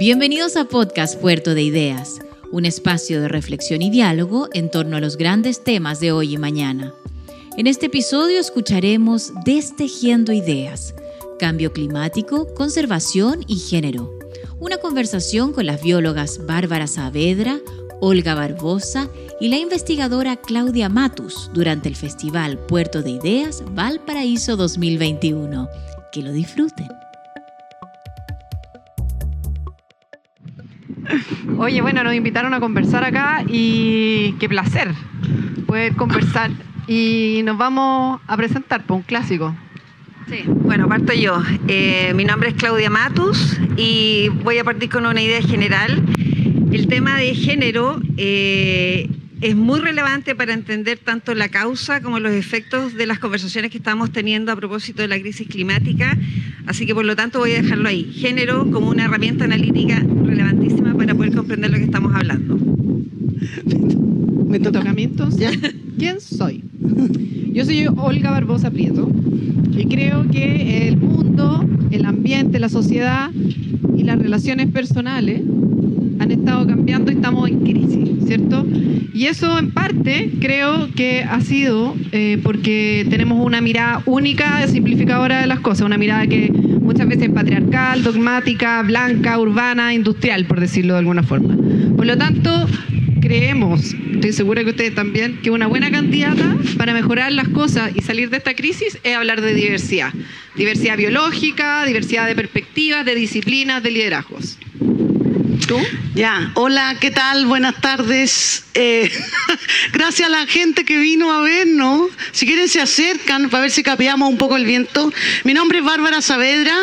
[0.00, 2.20] Bienvenidos a Podcast Puerto de Ideas,
[2.50, 6.38] un espacio de reflexión y diálogo en torno a los grandes temas de hoy y
[6.38, 6.94] mañana.
[7.58, 10.94] En este episodio escucharemos Destejiendo Ideas,
[11.38, 14.18] Cambio Climático, Conservación y Género.
[14.58, 17.60] Una conversación con las biólogas Bárbara Saavedra,
[18.00, 25.68] Olga Barbosa y la investigadora Claudia Matus durante el Festival Puerto de Ideas Valparaíso 2021.
[26.10, 26.88] Que lo disfruten.
[31.62, 34.94] Oye, bueno, nos invitaron a conversar acá y qué placer
[35.66, 36.50] poder conversar.
[36.86, 39.54] Y nos vamos a presentar por un clásico.
[40.26, 41.42] Sí, bueno, parto yo.
[41.68, 46.02] Eh, mi nombre es Claudia Matus y voy a partir con una idea general.
[46.72, 49.10] El tema de género eh,
[49.42, 53.76] es muy relevante para entender tanto la causa como los efectos de las conversaciones que
[53.76, 56.16] estamos teniendo a propósito de la crisis climática.
[56.66, 58.10] Así que por lo tanto voy a dejarlo ahí.
[58.14, 62.58] Género como una herramienta analítica relevantísima para poder comprender lo que estamos hablando.
[64.46, 65.34] ¿Me tocamientos?
[65.98, 66.62] ¿Quién soy?
[67.54, 69.10] Yo soy Olga Barbosa Prieto
[69.70, 73.30] y creo que el mundo, el ambiente, la sociedad
[73.96, 75.40] y las relaciones personales
[76.18, 78.66] han estado cambiando y estamos en crisis, ¿cierto?
[79.14, 85.40] Y eso en parte creo que ha sido eh, porque tenemos una mirada única, simplificadora
[85.40, 86.52] de las cosas, una mirada que
[86.90, 91.56] muchas veces es patriarcal, dogmática, blanca, urbana, industrial, por decirlo de alguna forma.
[91.96, 92.66] Por lo tanto,
[93.20, 98.02] creemos, estoy segura que ustedes también, que una buena candidata para mejorar las cosas y
[98.02, 100.12] salir de esta crisis es hablar de diversidad.
[100.56, 104.58] Diversidad biológica, diversidad de perspectivas, de disciplinas, de liderazgos.
[105.66, 105.78] ¿Tú?
[106.14, 107.46] Ya, hola, ¿qué tal?
[107.46, 108.64] Buenas tardes.
[108.74, 109.10] Eh,
[109.92, 112.10] gracias a la gente que vino a vernos.
[112.32, 115.12] Si quieren se acercan para ver si capeamos un poco el viento.
[115.44, 116.74] Mi nombre es Bárbara Saavedra,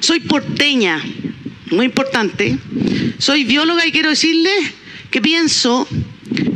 [0.00, 1.02] soy porteña,
[1.70, 2.58] muy importante.
[3.18, 4.72] Soy bióloga y quiero decirles
[5.10, 5.86] que pienso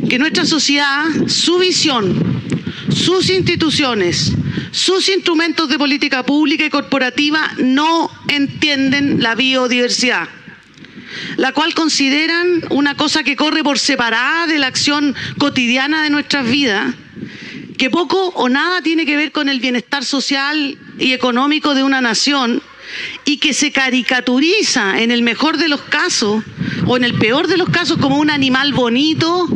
[0.08, 2.42] que nuestra sociedad, su visión,
[2.94, 4.32] sus instituciones,
[4.70, 10.28] sus instrumentos de política pública y corporativa no entienden la biodiversidad
[11.36, 16.48] la cual consideran una cosa que corre por separada de la acción cotidiana de nuestras
[16.48, 16.94] vidas,
[17.78, 22.00] que poco o nada tiene que ver con el bienestar social y económico de una
[22.00, 22.62] nación
[23.24, 26.44] y que se caricaturiza en el mejor de los casos
[26.86, 29.48] o en el peor de los casos como un animal bonito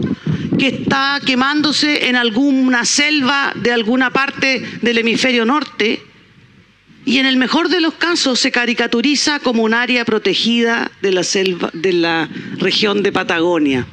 [0.58, 6.07] que está quemándose en alguna selva de alguna parte del hemisferio norte
[7.08, 11.22] y en el mejor de los casos se caricaturiza como un área protegida de la
[11.22, 13.86] selva de la región de Patagonia.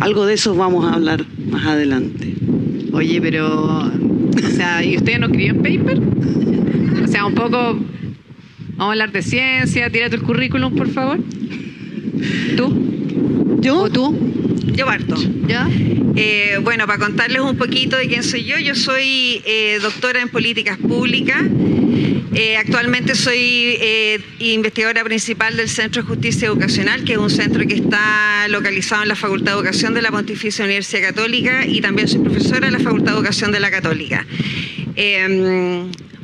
[0.00, 2.34] Algo de eso vamos a hablar más adelante.
[2.92, 6.02] Oye, pero o sea, ¿y ustedes no escriben paper?
[7.04, 7.78] O sea, un poco
[8.70, 11.20] vamos a hablar de ciencia, tírate el currículum, por favor.
[12.56, 13.58] ¿Tú?
[13.60, 13.82] ¿Yo?
[13.82, 14.18] ¿O tú?
[14.72, 15.16] Yo parto.
[15.46, 15.68] ¿Ya?
[16.16, 20.28] Eh, bueno, para contarles un poquito de quién soy yo, yo soy eh, doctora en
[20.28, 21.42] políticas públicas.
[22.34, 23.78] Eh, actualmente soy
[24.38, 29.08] investigadora principal del Centro de Justicia Educacional, que es un centro que está localizado en
[29.08, 32.80] la Facultad de Educación de la Pontificia Universidad Católica y también soy profesora en la
[32.80, 34.26] Facultad de Educación de la Católica.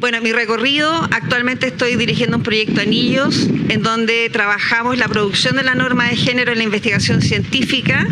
[0.05, 5.63] Bueno, mi recorrido, actualmente estoy dirigiendo un proyecto Anillos, en donde trabajamos la producción de
[5.63, 8.07] la norma de género en la investigación científica,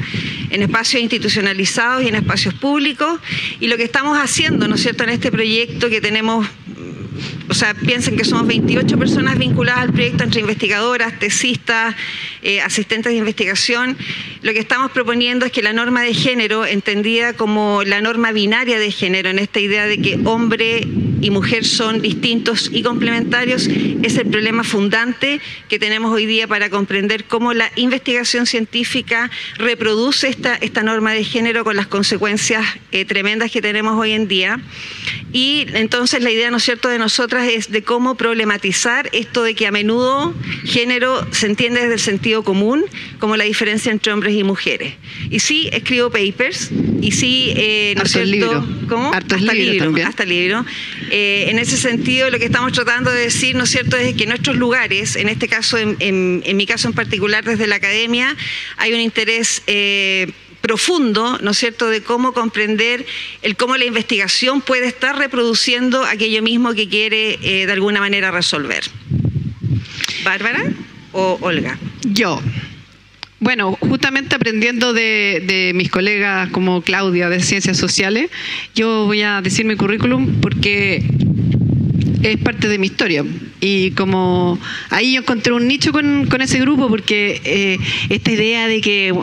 [0.48, 3.20] en espacios institucionalizados y en espacios públicos.
[3.60, 6.46] Y lo que estamos haciendo, ¿no es cierto?, en este proyecto que tenemos
[7.50, 11.94] o sea, piensen que somos 28 personas vinculadas al proyecto entre investigadoras, tesistas,
[12.42, 13.96] eh, asistentes de investigación.
[14.42, 18.78] Lo que estamos proponiendo es que la norma de género, entendida como la norma binaria
[18.78, 20.86] de género, en esta idea de que hombre
[21.20, 26.68] y mujer son distintos y complementarios, es el problema fundante que tenemos hoy día para
[26.68, 33.04] comprender cómo la investigación científica reproduce esta, esta norma de género con las consecuencias eh,
[33.04, 34.60] tremendas que tenemos hoy en día.
[35.32, 39.54] Y entonces la idea, ¿no es cierto?, de nosotras es de cómo problematizar esto de
[39.54, 40.34] que a menudo
[40.64, 42.84] género se entiende desde el sentido común
[43.18, 44.94] como la diferencia entre hombres y mujeres.
[45.30, 46.70] Y sí, escribo papers,
[47.02, 48.30] y sí, eh, ¿no es cierto?
[48.30, 48.66] Libro.
[48.88, 49.12] ¿Cómo?
[49.12, 50.06] hasta libro, también.
[50.06, 50.64] hasta libro.
[51.10, 54.22] Eh, en ese sentido, lo que estamos tratando de decir, ¿no es cierto?, es que
[54.22, 58.34] en nuestros lugares, en este caso, en, mi caso en particular, desde la academia,
[58.78, 60.32] hay un interés eh,
[60.62, 63.04] profundo, ¿no es cierto?, de cómo comprender
[63.42, 68.30] el cómo la investigación puede estar reproduciendo aquello mismo que quiere eh, de alguna manera
[68.30, 68.84] resolver.
[70.24, 70.72] ¿Bárbara
[71.12, 71.78] o Olga?
[72.04, 72.40] Yo.
[73.40, 78.30] Bueno, justamente aprendiendo de, de, mis colegas como Claudia de Ciencias Sociales,
[78.74, 81.02] yo voy a decir mi currículum porque
[82.22, 83.24] es parte de mi historia.
[83.60, 84.58] Y como
[84.90, 87.78] ahí yo encontré un nicho con, con ese grupo porque eh,
[88.08, 89.14] esta idea de que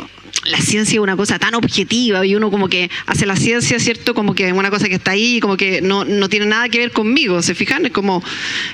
[0.45, 4.13] la ciencia es una cosa tan objetiva y uno como que hace la ciencia, ¿cierto?
[4.13, 6.79] Como que es una cosa que está ahí, como que no, no tiene nada que
[6.79, 7.85] ver conmigo, ¿se fijan?
[7.85, 8.23] Es como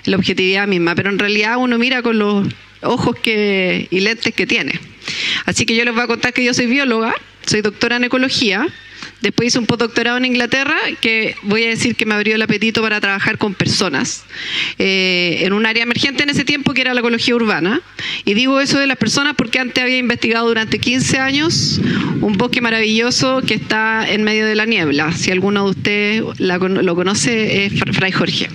[0.05, 2.47] la objetividad misma, pero en realidad uno mira con los
[2.81, 4.79] ojos que, y lentes que tiene.
[5.45, 7.13] Así que yo les voy a contar que yo soy bióloga,
[7.45, 8.67] soy doctora en ecología,
[9.25, 12.83] Después hice un postdoctorado en Inglaterra que voy a decir que me abrió el apetito
[12.83, 14.23] para trabajar con personas
[14.77, 17.81] eh, en un área emergente en ese tiempo que era la ecología urbana.
[18.23, 21.81] Y digo eso de las personas porque antes había investigado durante 15 años
[22.21, 25.11] un bosque maravilloso que está en medio de la niebla.
[25.13, 28.47] Si alguno de ustedes lo conoce, es Fray Jorge.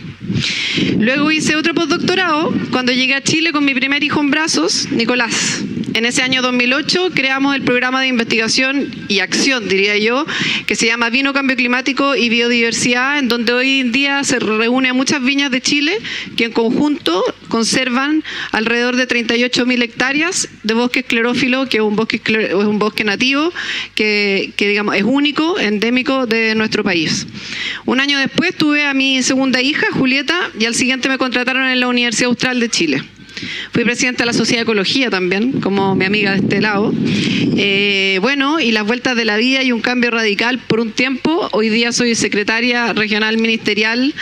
[0.98, 5.62] Luego hice otro postdoctorado cuando llegué a Chile con mi primer hijo en brazos, Nicolás.
[5.94, 10.26] En ese año 2008 creamos el programa de investigación y acción, diría yo,
[10.66, 14.90] que se llama Vino, Cambio Climático y Biodiversidad, en donde hoy en día se reúne
[14.90, 15.98] a muchas viñas de Chile
[16.36, 22.22] que en conjunto conservan alrededor de 38.000 hectáreas de bosque esclerófilo, que es un bosque,
[22.24, 23.52] es un bosque nativo
[23.94, 27.26] que, que digamos, es único, endémico de nuestro país.
[27.84, 31.80] Un año después tuve a mi segunda hija, Julieta, y al siguiente me contrataron en
[31.80, 33.04] la Universidad Austral de Chile.
[33.72, 36.92] Fui presidenta de la Sociedad de Ecología también, como mi amiga de este lado.
[37.56, 41.48] Eh, bueno, y las vueltas de la vida y un cambio radical por un tiempo.
[41.52, 44.14] Hoy día soy secretaria regional ministerial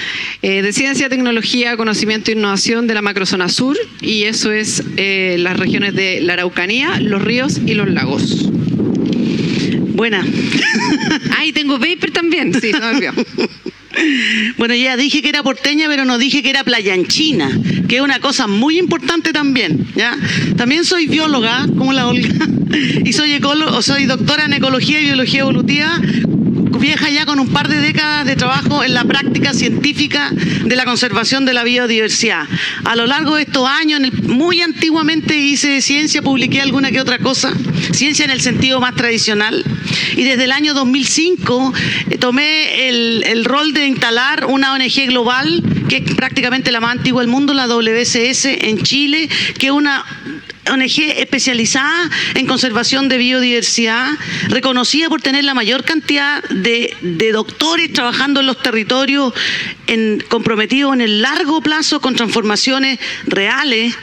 [0.42, 5.36] eh, de Ciencia, Tecnología, Conocimiento e Innovación de la Macrozona Sur, y eso es eh,
[5.38, 8.48] las regiones de la Araucanía, los ríos y los lagos.
[9.98, 10.24] Buena.
[11.36, 13.10] Ahí tengo vapor también, sí, no me
[14.58, 17.50] bueno, ya dije que era porteña, pero no dije que era playanchina,
[17.88, 19.88] que es una cosa muy importante también.
[19.96, 20.16] ¿ya?
[20.56, 22.28] También soy bióloga, como la Olga,
[23.04, 23.40] y soy,
[23.80, 26.00] soy doctora en ecología y biología evolutiva
[26.78, 30.84] vieja ya con un par de décadas de trabajo en la práctica científica de la
[30.84, 32.46] conservación de la biodiversidad.
[32.84, 37.52] A lo largo de estos años, muy antiguamente hice ciencia, publiqué alguna que otra cosa,
[37.92, 39.64] ciencia en el sentido más tradicional,
[40.16, 41.72] y desde el año 2005
[42.10, 46.96] eh, tomé el, el rol de instalar una ONG global, que es prácticamente la más
[46.96, 49.28] antigua del mundo, la WCS en Chile,
[49.58, 50.04] que es una
[50.70, 54.10] ONG especializada en conservación de biodiversidad,
[54.48, 56.94] reconocida por tener la mayor cantidad de,
[57.32, 59.32] doctores trabajando en los territorios,
[60.28, 63.94] comprometidos en el largo plazo con transformaciones reales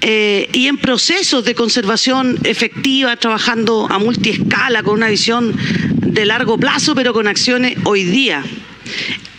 [0.00, 5.54] eh, y en procesos de conservación efectiva, trabajando a multiescala, con una visión
[6.18, 8.44] de largo plazo, pero con acciones hoy día.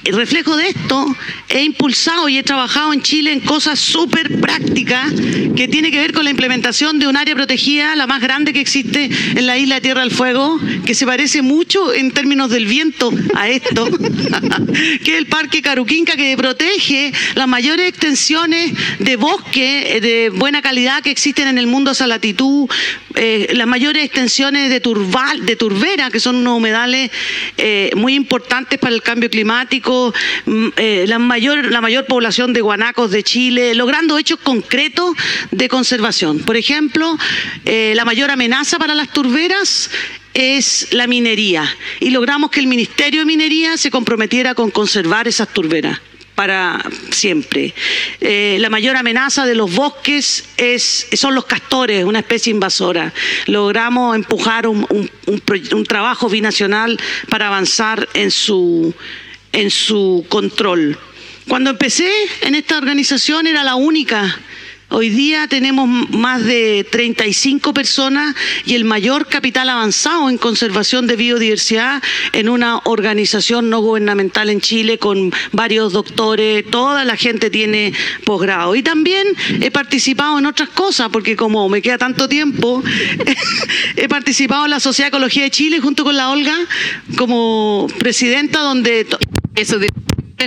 [0.05, 1.05] El reflejo de esto,
[1.49, 5.11] he impulsado y he trabajado en Chile en cosas súper prácticas
[5.55, 8.61] que tiene que ver con la implementación de un área protegida, la más grande que
[8.61, 12.65] existe en la isla de Tierra del Fuego, que se parece mucho en términos del
[12.65, 13.89] viento a esto,
[15.03, 21.03] que es el Parque Caruquinca, que protege las mayores extensiones de bosque de buena calidad
[21.03, 22.69] que existen en el mundo a esa latitud,
[23.15, 27.11] eh, las mayores extensiones de, turbal, de turbera, que son unos humedales
[27.57, 29.88] eh, muy importantes para el cambio climático,
[30.45, 35.11] mm, eh, la, mayor, la mayor población de guanacos de Chile, logrando hechos concretos
[35.51, 36.39] de conservación.
[36.39, 37.17] Por ejemplo,
[37.65, 39.89] la mayor amenaza para las turberas
[40.33, 41.65] es la minería
[41.99, 45.99] y logramos que el Ministerio de Minería se comprometiera con conservar esas turberas
[46.35, 46.81] para
[47.11, 47.73] siempre.
[48.21, 53.13] Eh, la mayor amenaza de los bosques es, son los castores, una especie invasora.
[53.47, 54.87] Logramos empujar un,
[55.27, 58.95] un trabajo binacional para avanzar en su,
[59.51, 60.97] en su control.
[61.47, 64.39] Cuando empecé en esta organización era la única
[64.91, 71.15] Hoy día tenemos más de 35 personas y el mayor capital avanzado en conservación de
[71.15, 72.01] biodiversidad
[72.33, 77.93] en una organización no gubernamental en Chile con varios doctores, toda la gente tiene
[78.25, 78.73] posgrado.
[78.73, 79.27] Y también
[79.61, 82.81] he participado en otras cosas, porque como me queda tanto tiempo,
[83.95, 86.57] he participado en la Sociedad de Ecología de Chile junto con la Olga
[87.15, 89.05] como presidenta donde...
[89.59, 89.89] Eso de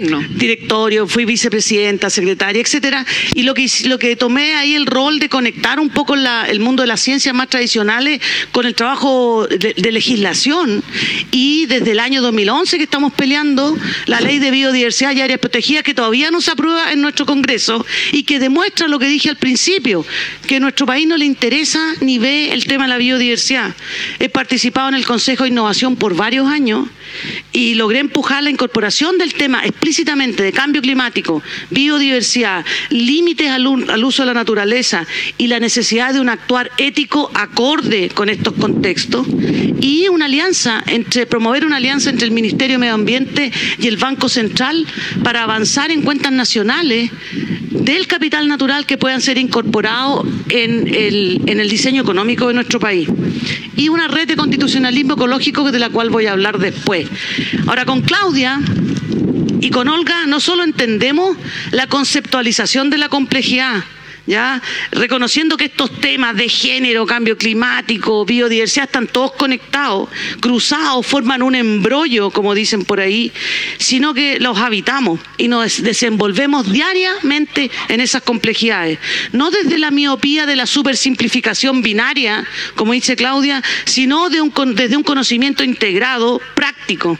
[0.01, 5.91] directorio, fui vicepresidenta, secretaria, etcétera, y lo que tomé ahí el rol de conectar un
[5.91, 8.21] poco el mundo de las ciencias más tradicionales
[8.53, 10.83] con el trabajo de, legislación.
[11.31, 15.83] Y desde el año 2011 que estamos peleando la ley de biodiversidad y áreas protegidas
[15.83, 19.37] que todavía no se aprueba en nuestro Congreso y que demuestra lo que dije al
[19.37, 20.07] principio,
[20.47, 23.75] que nuestro país no le interesa ni ve el tema de la biodiversidad.
[24.19, 26.89] He participado en el Consejo de Innovación por varios años
[27.53, 34.23] y logré empujar la incorporación del tema explícitamente de cambio climático, biodiversidad, límites al, uso
[34.23, 35.05] de la naturaleza
[35.39, 39.27] y la necesidad de un actuar ético acorde con estos contextos,
[39.81, 43.97] y una alianza entre promover una alianza entre el Ministerio de Medio Ambiente y el
[43.97, 44.87] Banco Central
[45.25, 47.11] para avanzar en cuentas nacionales
[47.73, 52.79] del capital natural que puedan ser incorporados en el, en el diseño económico de nuestro
[52.79, 53.09] país.
[53.75, 57.09] Y una red de constitucionalismo ecológico de la cual voy a hablar después.
[57.67, 58.61] Ahora, con Claudia
[59.63, 61.37] y con Olga no solo entendemos
[61.71, 63.85] la conceptualización de la complejidad,
[64.27, 64.61] ¿ya?
[64.91, 70.09] Reconociendo que estos temas de género, cambio climático, biodiversidad están todos conectados,
[70.41, 73.31] cruzados, forman un embrollo, como dicen por ahí,
[73.79, 78.99] sino que los habitamos y nos desenvolvemos diariamente en esas complejidades.
[79.31, 84.97] No desde la miopía de la supersimplificación binaria, como dice Claudia, sino de un, desde
[84.97, 87.17] un conocimiento integrado, práctico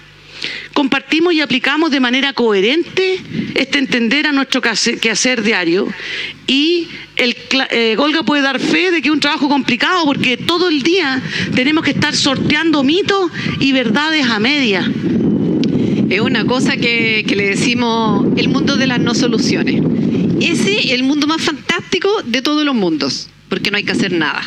[0.73, 3.21] compartimos y aplicamos de manera coherente
[3.55, 5.89] este entender a nuestro quehacer diario.
[6.47, 7.37] Y el,
[7.71, 11.23] eh, Olga puede dar fe de que es un trabajo complicado porque todo el día
[11.55, 13.31] tenemos que estar sorteando mitos
[13.61, 14.91] y verdades a media.
[16.11, 19.83] Es una cosa que, que le decimos el mundo de las no soluciones.
[20.41, 24.13] Ese es el mundo más fantástico de todos los mundos, porque no hay que hacer
[24.13, 24.43] nada.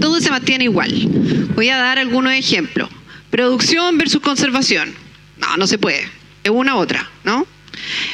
[0.00, 0.92] Todo se mantiene igual.
[1.54, 2.90] Voy a dar algunos ejemplos.
[3.30, 5.07] Producción versus conservación
[5.56, 6.08] no, se puede.
[6.44, 7.46] Es una u otra, ¿no?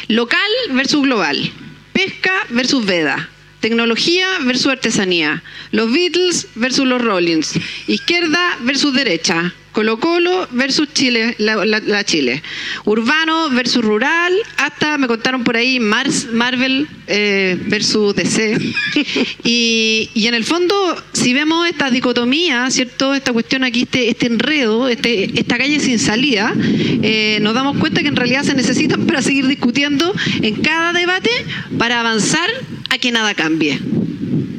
[0.08, 0.38] Local
[0.70, 1.52] versus global.
[1.92, 3.28] Pesca versus veda.
[3.64, 5.42] Tecnología versus artesanía.
[5.70, 7.54] Los Beatles versus los Rollins.
[7.86, 9.54] Izquierda versus derecha.
[9.72, 12.42] Colo Colo versus Chile, la, Chile.
[12.84, 18.56] Urbano versus rural, hasta me contaron por ahí Marvel eh, versus DC.
[19.44, 23.14] y, en el fondo, si vemos esta dicotomía, ¿cierto?
[23.14, 28.02] Esta cuestión aquí, este, este enredo, este, esta calle sin salida, eh, nos damos cuenta
[28.02, 31.30] que en realidad se necesitan para seguir discutiendo en cada debate
[31.78, 32.48] para avanzar
[32.90, 33.80] a que nada cambie.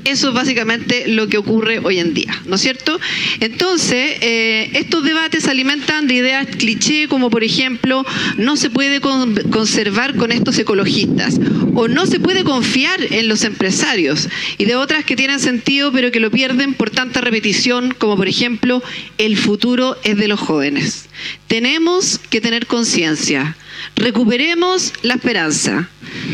[0.05, 2.99] Eso es básicamente lo que ocurre hoy en día, ¿no es cierto?
[3.39, 8.05] Entonces, eh, estos debates se alimentan de ideas cliché como, por ejemplo,
[8.37, 11.39] no se puede conservar con estos ecologistas
[11.73, 14.29] o no se puede confiar en los empresarios
[14.59, 18.27] y de otras que tienen sentido pero que lo pierden por tanta repetición como, por
[18.27, 18.83] ejemplo,
[19.17, 21.05] el futuro es de los jóvenes.
[21.47, 23.57] Tenemos que tener conciencia.
[23.95, 25.89] Recuperemos la esperanza.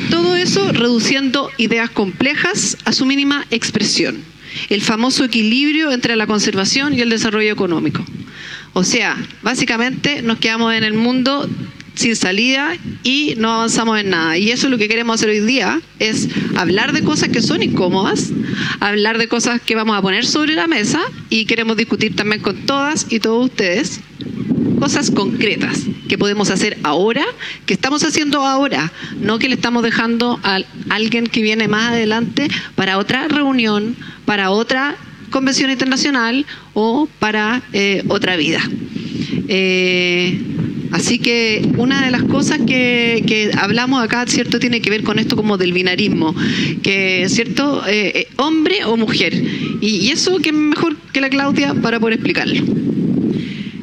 [0.10, 4.24] Todo eso reduciendo ideas complejas a su mínima expresión.
[4.70, 8.04] El famoso equilibrio entre la conservación y el desarrollo económico.
[8.74, 11.48] O sea, básicamente nos quedamos en el mundo
[11.94, 14.38] sin salida y no avanzamos en nada.
[14.38, 17.62] Y eso es lo que queremos hacer hoy día, es hablar de cosas que son
[17.62, 18.32] incómodas,
[18.80, 22.66] hablar de cosas que vamos a poner sobre la mesa y queremos discutir también con
[22.66, 24.02] todas y todos ustedes
[24.82, 27.24] cosas concretas que podemos hacer ahora,
[27.68, 30.58] que estamos haciendo ahora, no que le estamos dejando a
[30.90, 33.96] alguien que viene más adelante para otra reunión,
[34.26, 34.96] para otra
[35.30, 38.60] convención internacional o para eh, otra vida.
[39.48, 40.42] Eh,
[40.92, 45.36] así que una de las cosas que, hablamos acá, ¿cierto?, tiene que ver con esto
[45.36, 46.34] como del binarismo,
[46.82, 49.32] que, ¿cierto?, eh, hombre o mujer.
[49.80, 52.64] Y, eso que es mejor que la Claudia para poder explicarlo.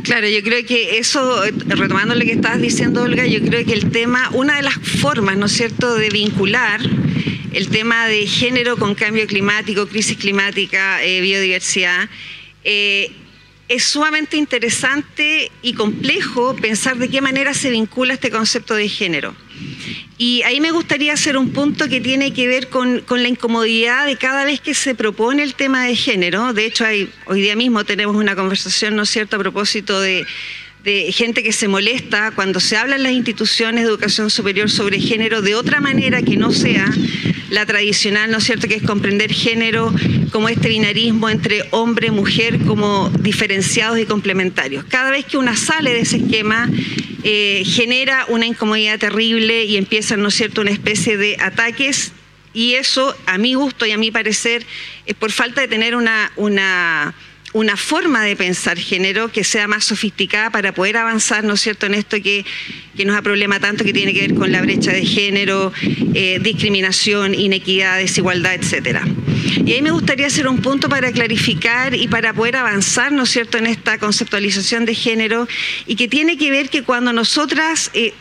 [0.08, 3.90] Claro, yo creo que eso, retomando lo que estabas diciendo, Olga, yo creo que el
[3.90, 6.80] tema, una de las formas, ¿no es cierto?, de vincular
[7.52, 12.08] el tema de género con cambio climático, crisis climática, eh, biodiversidad,
[12.64, 13.12] eh,
[13.68, 19.34] es sumamente interesante y complejo pensar de qué manera se vincula este concepto de género.
[20.18, 24.16] Y ahí me gustaría hacer un punto que tiene que ver con, la incomodidad de
[24.16, 26.52] cada vez que se propone el tema de género.
[26.52, 26.84] De hecho,
[27.26, 30.26] hoy día mismo tenemos una conversación, ¿no es cierto?, a propósito de
[30.84, 35.00] de gente que se molesta cuando se habla en las instituciones de educación superior sobre
[35.00, 36.88] género de otra manera que no sea
[37.50, 39.92] la tradicional, ¿no es cierto?, que es comprender género
[40.32, 44.84] como este binarismo entre hombre, mujer, como diferenciados y complementarios.
[44.84, 46.70] Cada vez que una sale de ese esquema,
[47.24, 52.12] eh, genera una incomodidad terrible y empiezan, ¿no es cierto?, una especie de ataques
[52.54, 54.64] y eso, a mi gusto y a mi parecer,
[55.06, 57.14] es por falta de tener una, una
[57.52, 61.86] una forma de pensar género que sea más sofisticada para poder avanzar, ¿no es cierto?,
[61.86, 62.44] en esto que,
[62.96, 65.72] que nos problema tanto, que tiene que ver con la brecha de género,
[66.14, 69.04] eh, discriminación, inequidad, desigualdad, etcétera.
[69.64, 73.30] Y ahí me gustaría hacer un punto para clarificar y para poder avanzar, ¿no es
[73.30, 75.48] cierto?, en esta conceptualización de género
[75.86, 77.90] y que tiene que ver que cuando nosotras...
[77.94, 78.14] Eh,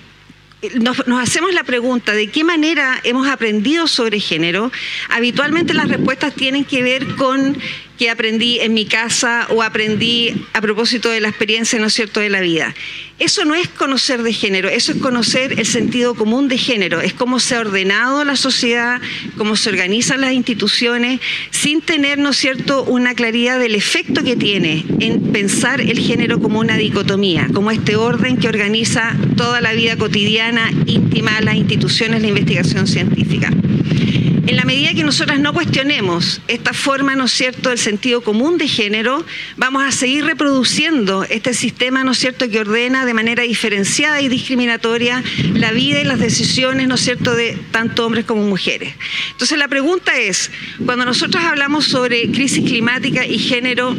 [0.80, 4.72] nos, hacemos la pregunta de qué manera hemos aprendido sobre género,
[5.10, 7.58] habitualmente las respuestas tienen que ver con
[7.98, 12.30] que aprendí en mi casa o aprendí a propósito de la experiencia, ¿no cierto?, de
[12.30, 12.76] la vida.
[13.20, 17.14] Eso no es conocer de género, eso es conocer el sentido común de género, es
[17.14, 19.02] cómo se ha ordenado la sociedad,
[19.38, 24.86] cómo se organizan las instituciones, sin tener, ¿no cierto?, una claridad del efecto que tiene
[25.00, 29.98] en pensar el género como una dicotomía, como este orden que organiza toda la vida
[29.98, 33.52] cotidiana, íntima, las instituciones, la investigación científica.
[34.48, 38.58] En la medida que nosotras no cuestionemos esta forma, ¿no es cierto?, del sentido común
[38.58, 39.26] de género,
[39.58, 44.30] vamos a seguir reproduciendo este sistema, ¿no es cierto?, que ordena de manera diferenciada y
[44.30, 45.22] discriminatoria
[45.54, 48.94] la vida y las decisiones, ¿no es cierto?, de tanto hombres como mujeres.
[49.32, 50.50] Entonces la pregunta es,
[50.86, 53.98] cuando nosotros hablamos sobre crisis climática y género,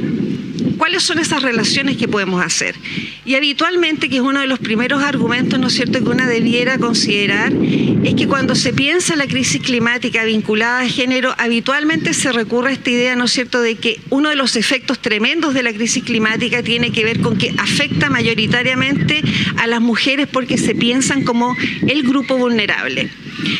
[0.79, 2.77] ¿Cuáles son esas relaciones que podemos hacer?
[3.25, 6.79] Y habitualmente, que es uno de los primeros argumentos, ¿no es cierto?, que una debiera
[6.79, 12.71] considerar, es que cuando se piensa la crisis climática vinculada a género, habitualmente se recurre
[12.71, 15.73] a esta idea, ¿no es cierto?, de que uno de los efectos tremendos de la
[15.73, 19.21] crisis climática tiene que ver con que afecta mayoritariamente
[19.57, 21.57] a las mujeres porque se piensan como
[21.87, 23.11] el grupo vulnerable.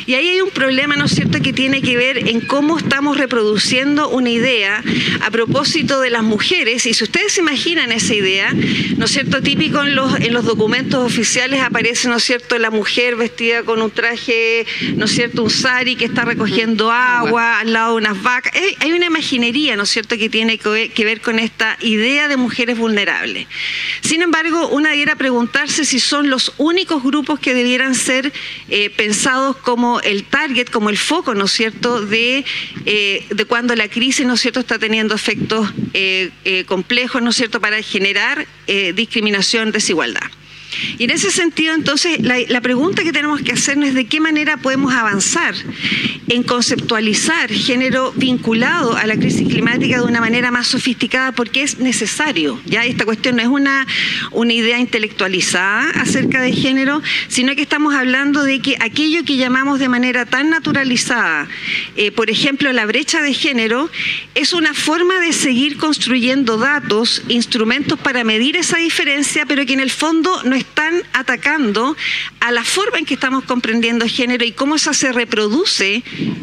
[0.07, 3.17] Y ahí hay un problema, ¿no es cierto?, que tiene que ver en cómo estamos
[3.17, 4.83] reproduciendo una idea
[5.21, 6.87] a propósito de las mujeres.
[6.87, 8.53] Y si ustedes se imaginan esa idea,
[8.97, 12.71] ¿no es cierto?, típico en los, en los documentos oficiales aparece, ¿no es cierto?, la
[12.71, 14.67] mujer vestida con un traje,
[14.97, 18.53] ¿no es cierto?, un sari que está recogiendo agua al lado de unas vacas.
[18.81, 22.79] Hay una imaginería, ¿no es cierto?, que tiene que ver con esta idea de mujeres
[22.79, 23.47] vulnerables.
[24.01, 28.33] Sin embargo, una debiera preguntarse si son los únicos grupos que debieran ser
[28.69, 32.43] eh, pensados como el target, como el foco, ¿no es cierto?, de,
[32.87, 37.29] eh, de cuando la crisis, ¿no es cierto?, está teniendo efectos eh, eh, complejos, ¿no
[37.29, 38.47] es cierto?, para generar
[38.95, 40.23] discriminación, desigualdad.
[40.99, 44.57] Y en ese sentido, entonces, la, pregunta que tenemos que hacernos es de qué manera
[44.57, 45.55] podemos avanzar
[46.29, 51.79] en conceptualizar género vinculado a la crisis climática de una manera más sofisticada, porque es
[51.79, 52.61] necesario.
[52.67, 53.87] Ya esta cuestión no es una,
[54.33, 59.79] una idea intelectualizada acerca de género, sino que estamos hablando de que aquello que llamamos
[59.79, 61.49] de manera tan naturalizada,
[61.97, 63.91] eh, por ejemplo, la brecha de género,
[64.35, 69.81] es una forma de seguir construyendo datos, instrumentos para medir esa diferencia, pero que en
[69.81, 71.97] el fondo no están atacando
[72.41, 76.03] a la forma en que estamos comprendiendo género y cómo esa se reproduce,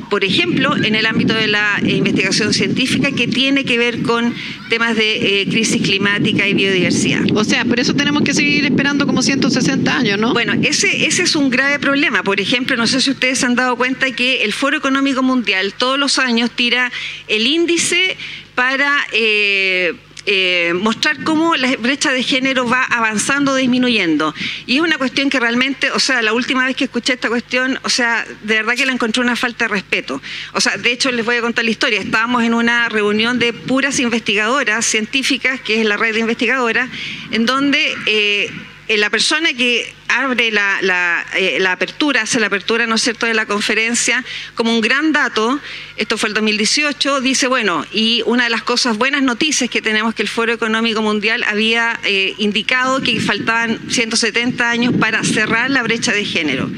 [0.09, 4.33] por ejemplo, en el ámbito de la eh, investigación científica que tiene que ver con
[4.69, 7.21] temas de eh, crisis climática y biodiversidad.
[7.35, 10.33] O sea, por eso tenemos que seguir esperando como 160 años, ¿no?
[10.33, 12.23] Bueno, ese, ese es un grave problema.
[12.23, 15.99] Por ejemplo, no sé si ustedes han dado cuenta que el Foro Económico Mundial todos
[15.99, 16.91] los años tira
[17.27, 18.17] el índice
[18.55, 19.05] para...
[19.11, 19.93] Eh,
[20.25, 24.33] eh, mostrar cómo la brecha de género va avanzando, disminuyendo.
[24.65, 27.79] Y es una cuestión que realmente, o sea, la última vez que escuché esta cuestión,
[27.83, 30.21] o sea, de verdad que la encontré una falta de respeto.
[30.53, 31.99] O sea, de hecho les voy a contar la historia.
[32.01, 36.89] Estábamos en una reunión de puras investigadoras científicas, que es la red de investigadoras,
[37.31, 37.95] en donde...
[38.05, 38.51] Eh,
[38.87, 43.33] la persona que abre la, eh, la, apertura, hace la apertura, ¿no es cierto?, de
[43.33, 45.59] la conferencia, como un gran dato,
[45.97, 50.13] esto fue el 2018, dice, bueno, y una de las cosas, buenas noticias que tenemos
[50.13, 55.83] que el Foro Económico Mundial había eh, indicado que faltaban 170 años para cerrar la
[55.83, 56.69] brecha de género.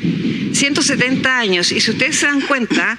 [0.54, 2.98] 170 años, y si ustedes se dan cuenta,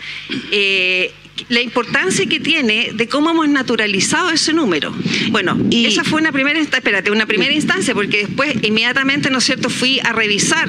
[1.49, 4.95] la importancia que tiene de cómo hemos naturalizado ese número.
[5.31, 9.45] Bueno, y esa fue una primera, espérate, una primera instancia, porque después inmediatamente, ¿no es
[9.45, 10.69] cierto?, fui a revisar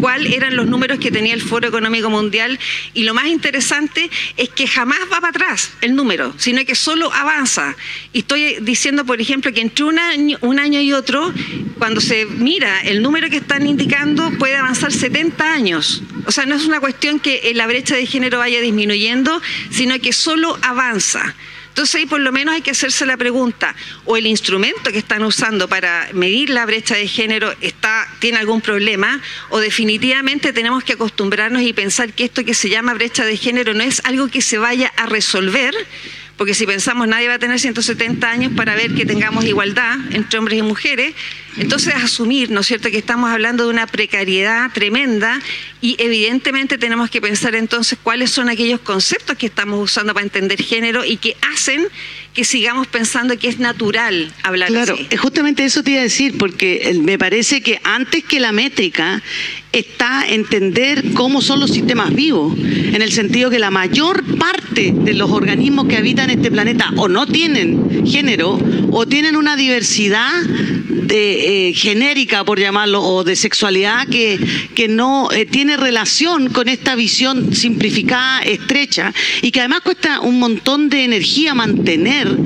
[0.00, 2.58] cuáles eran los números que tenía el Foro Económico Mundial
[2.94, 7.12] y lo más interesante es que jamás va para atrás el número, sino que solo
[7.12, 7.76] avanza.
[8.12, 11.32] Y estoy diciendo, por ejemplo, que entre un año, un año y otro,
[11.78, 16.02] cuando se mira el número que están indicando, puede avanzar 70 años.
[16.26, 20.07] O sea, no es una cuestión que la brecha de género vaya disminuyendo, sino que
[20.12, 21.34] solo avanza.
[21.78, 23.72] Entonces ahí por lo menos hay que hacerse la pregunta,
[24.04, 28.60] o el instrumento que están usando para medir la brecha de género está, tiene algún
[28.60, 33.36] problema, o definitivamente tenemos que acostumbrarnos y pensar que esto que se llama brecha de
[33.36, 35.72] género no es algo que se vaya a resolver,
[36.36, 40.40] porque si pensamos nadie va a tener 170 años para ver que tengamos igualdad entre
[40.40, 41.14] hombres y mujeres,
[41.58, 45.40] entonces asumir, ¿no es cierto?, que estamos hablando de una precariedad tremenda
[45.80, 50.62] y evidentemente tenemos que pensar entonces cuáles son aquellos conceptos que estamos usando para entender
[50.62, 51.86] género y que hacen
[52.34, 55.04] que sigamos pensando que es natural hablar claro, así.
[55.04, 58.52] Claro, justamente eso te iba a decir, porque eh, me parece que antes que la
[58.52, 59.22] métrica
[59.72, 65.14] está entender cómo son los sistemas vivos, en el sentido que la mayor parte de
[65.14, 68.58] los organismos que habitan este planeta o no tienen género
[68.90, 74.38] o tienen una diversidad de, eh, genérica, por llamarlo, o de sexualidad que,
[74.74, 80.38] que no eh, tiene relación con esta visión simplificada, estrecha, y que además cuesta un
[80.38, 82.36] montón de energía mantener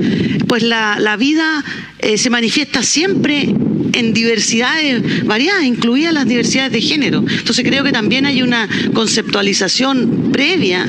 [0.47, 1.65] pues la, la vida
[1.99, 3.53] eh, se manifiesta siempre
[3.93, 7.23] en diversidades variadas, incluidas las diversidades de género.
[7.27, 10.85] Entonces creo que también hay una conceptualización previa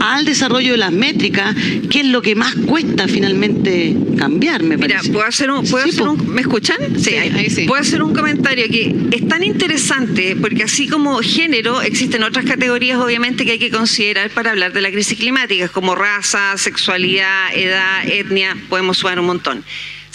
[0.00, 1.56] al desarrollo de las métricas,
[1.90, 5.12] que es lo que más cuesta finalmente cambiar, me Mira, parece.
[5.12, 6.76] ¿puedo hacer un, puedo Sí, hacer un- ¿me escuchan?
[6.98, 7.64] Sí, ahí sí.
[7.66, 12.98] Puedo hacer un comentario que es tan interesante porque así como género, existen otras categorías
[13.00, 18.06] obviamente que hay que considerar para hablar de la crisis climática, como raza, sexualidad, edad,
[18.08, 19.64] etnia, podemos sumar un montón.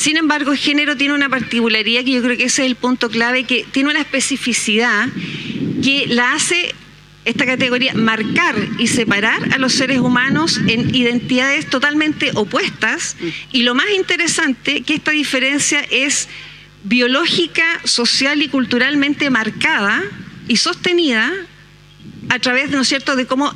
[0.03, 3.45] Sin embargo, género tiene una particularidad que yo creo que ese es el punto clave,
[3.45, 5.07] que tiene una especificidad
[5.81, 6.75] que la hace
[7.23, 13.15] esta categoría marcar y separar a los seres humanos en identidades totalmente opuestas.
[13.53, 16.27] Y lo más interesante que esta diferencia es
[16.83, 20.03] biológica, social y culturalmente marcada
[20.49, 21.31] y sostenida
[22.33, 23.53] a través, ¿no es cierto?, de cómo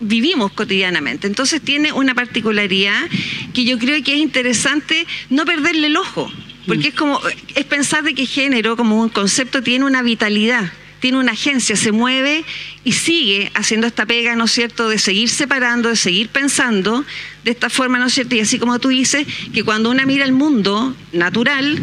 [0.00, 1.28] vivimos cotidianamente.
[1.28, 3.08] Entonces tiene una particularidad
[3.54, 6.28] que yo creo que es interesante no perderle el ojo,
[6.66, 7.20] porque es como,
[7.54, 11.92] es pensar de que género como un concepto tiene una vitalidad, tiene una agencia, se
[11.92, 12.44] mueve
[12.82, 17.04] y sigue haciendo esta pega, ¿no es cierto?, de seguir separando, de seguir pensando
[17.44, 18.34] de esta forma, ¿no es cierto?
[18.34, 21.80] Y así como tú dices, que cuando una mira el mundo natural,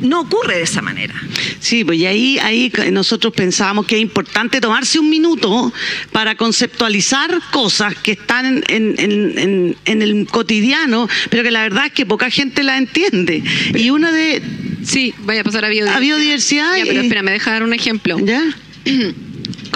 [0.00, 1.14] no ocurre de esa manera.
[1.60, 5.72] Sí, pues y ahí, ahí nosotros pensábamos que es importante tomarse un minuto
[6.12, 11.86] para conceptualizar cosas que están en, en- en- en el cotidiano, pero que la verdad
[11.86, 13.42] es que poca gente la entiende.
[13.74, 14.42] Y una de...
[14.84, 15.96] Sí, vaya a pasar a biodiversidad.
[15.96, 18.18] A biodiversidad Ya, pero y- espera, me deja dar un ejemplo.
[18.20, 18.42] ¿Ya?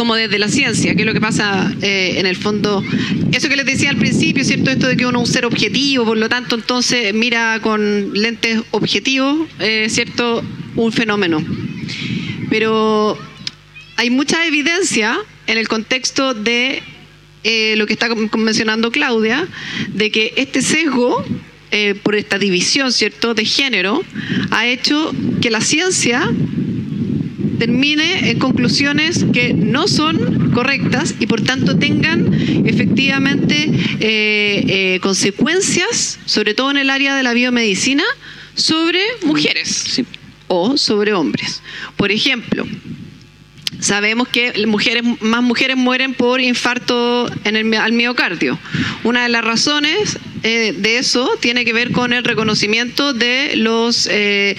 [0.00, 2.82] como desde la ciencia, que es lo que pasa eh, en el fondo.
[3.32, 4.70] Eso que les decía al principio, ¿cierto?
[4.70, 8.62] Esto de que uno es un ser objetivo, por lo tanto, entonces mira con lentes
[8.70, 10.42] objetivos, eh, ¿cierto?
[10.74, 11.44] Un fenómeno.
[12.48, 13.18] Pero
[13.96, 16.82] hay mucha evidencia en el contexto de
[17.44, 18.08] eh, lo que está
[18.38, 19.46] mencionando Claudia,
[19.88, 21.22] de que este sesgo,
[22.02, 24.02] por esta división, ¿cierto?, de género,
[24.50, 26.26] ha hecho que la ciencia
[27.58, 32.32] termine en conclusiones que no son correctas y por tanto tengan
[32.66, 38.04] efectivamente eh, eh, consecuencias, sobre todo en el área de la biomedicina,
[38.54, 40.02] sobre mujeres
[40.48, 41.62] o sobre hombres.
[41.96, 42.66] Por ejemplo,
[43.78, 44.52] Sabemos que
[45.20, 48.58] más mujeres mueren por infarto en el, al miocardio.
[49.04, 54.08] Una de las razones eh, de eso tiene que ver con el reconocimiento de los,
[54.10, 54.56] eh.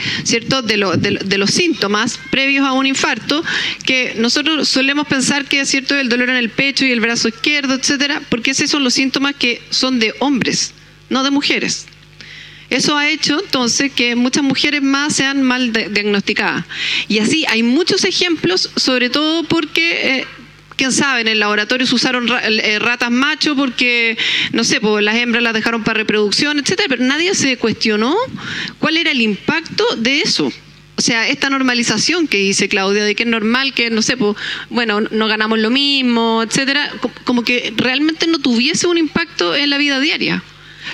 [0.63, 3.43] De, lo- de lo- de los síntomas previos a un infarto,
[3.85, 7.73] que nosotros solemos pensar que cierto el dolor en el pecho y el brazo izquierdo,
[7.75, 10.73] etcétera, porque esos son los síntomas que son de hombres,
[11.09, 11.85] no de mujeres.
[12.71, 16.65] Eso ha hecho entonces que muchas mujeres más sean mal diagnosticadas.
[17.09, 20.25] Y así hay muchos ejemplos, sobre todo porque, eh,
[20.77, 24.17] quién sabe, en el laboratorio se usaron eh, ratas macho porque,
[24.53, 28.15] no sé, pues las hembras las dejaron para reproducción, etcétera, pero nadie se cuestionó
[28.79, 30.51] cuál era el impacto de eso.
[30.97, 34.37] O sea, esta normalización que dice Claudia, de que es normal que, no sé, pues,
[34.69, 39.69] bueno, no ganamos lo mismo, etcétera, co- como que realmente no tuviese un impacto en
[39.71, 40.43] la vida diaria.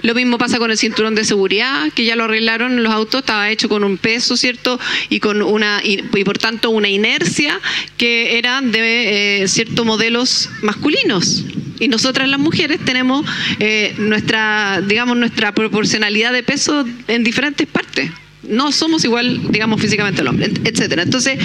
[0.03, 3.19] Lo mismo pasa con el cinturón de seguridad, que ya lo arreglaron en los autos,
[3.21, 4.79] estaba hecho con un peso, ¿cierto?
[5.09, 5.81] Y con una
[6.25, 7.59] por tanto una inercia
[7.97, 11.45] que eran de eh, ciertos modelos masculinos.
[11.79, 13.25] Y nosotras las mujeres tenemos
[13.59, 18.09] eh, nuestra, digamos, nuestra proporcionalidad de peso en diferentes partes.
[18.43, 21.03] No somos igual, digamos, físicamente al hombre, et- etcétera.
[21.03, 21.37] Entonces,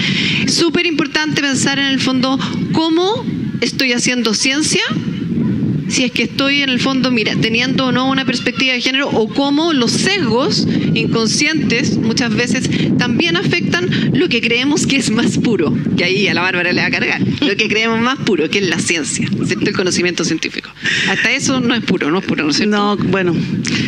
[0.47, 2.39] súper importante pensar en el fondo
[2.71, 3.25] cómo
[3.61, 4.81] estoy haciendo ciencia
[5.87, 9.09] si es que estoy en el fondo mira, teniendo o no una perspectiva de género
[9.09, 15.37] o cómo los sesgos inconscientes muchas veces también afectan lo que creemos que es más
[15.37, 18.49] puro, que ahí a la Bárbara le va a cargar, lo que creemos más puro,
[18.49, 19.69] que es la ciencia, ¿cierto?
[19.69, 20.69] el conocimiento científico.
[21.09, 22.75] Hasta eso no es puro, no es puro, ¿no es cierto?
[22.75, 23.35] No, bueno,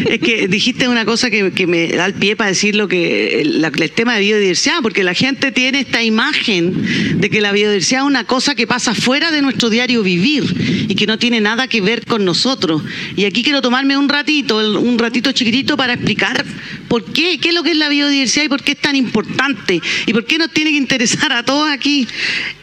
[0.10, 3.42] es que dijiste una cosa que, que me da el pie para decir lo que
[3.42, 8.02] el, el tema de biodiversidad, porque la gente tiene esta imagen de que la biodiversidad
[8.02, 11.68] es una cosa que pasa fuera de nuestro diario vivir y que no tiene nada
[11.68, 12.82] que ver con nosotros.
[13.16, 16.44] Y aquí quiero tomarme un ratito, un ratito chiquitito para explicar
[16.96, 19.82] por qué, qué es lo que es la biodiversidad y por qué es tan importante
[20.06, 22.08] y por qué nos tiene que interesar a todos aquí.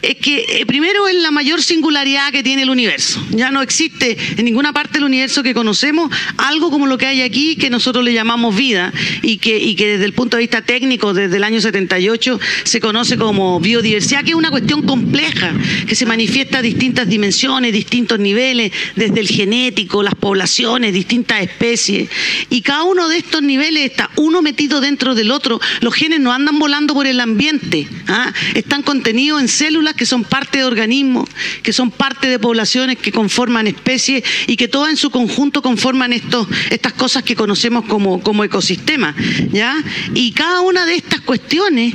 [0.01, 3.23] Es que eh, primero es la mayor singularidad que tiene el universo.
[3.29, 7.21] Ya no existe en ninguna parte del universo que conocemos algo como lo que hay
[7.21, 8.91] aquí que nosotros le llamamos vida
[9.21, 12.79] y que, y que desde el punto de vista técnico, desde el año 78, se
[12.79, 15.53] conoce como biodiversidad, que es una cuestión compleja,
[15.87, 22.09] que se manifiesta a distintas dimensiones, distintos niveles, desde el genético, las poblaciones, distintas especies.
[22.49, 25.59] Y cada uno de estos niveles está uno metido dentro del otro.
[25.81, 28.31] Los genes no andan volando por el ambiente, ¿ah?
[28.53, 31.29] están contenidos en células que son parte de organismos,
[31.61, 36.13] que son parte de poblaciones que conforman especies y que todas en su conjunto conforman
[36.13, 39.15] estos, estas cosas que conocemos como, como ecosistema.
[39.51, 39.75] ¿ya?
[40.13, 41.93] Y cada una de estas cuestiones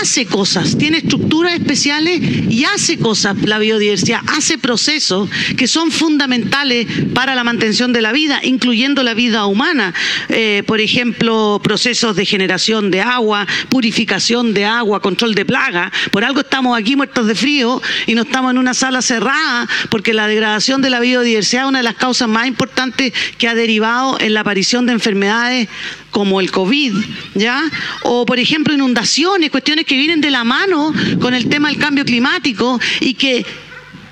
[0.00, 2.20] hace cosas, tiene estructuras especiales
[2.50, 8.12] y hace cosas, la biodiversidad, hace procesos que son fundamentales para la mantención de la
[8.12, 9.94] vida, incluyendo la vida humana.
[10.28, 15.92] Eh, por ejemplo, procesos de generación de agua, purificación de agua, control de plaga.
[16.10, 20.14] Por algo estamos aquí muertos de frío y no estamos en una sala cerrada, porque
[20.14, 24.18] la degradación de la biodiversidad es una de las causas más importantes que ha derivado
[24.20, 25.68] en la aparición de enfermedades
[26.10, 26.94] como el COVID,
[27.34, 27.62] ¿ya?
[28.02, 32.04] O, por ejemplo, inundaciones, cuestiones que vienen de la mano con el tema del cambio
[32.04, 33.44] climático y que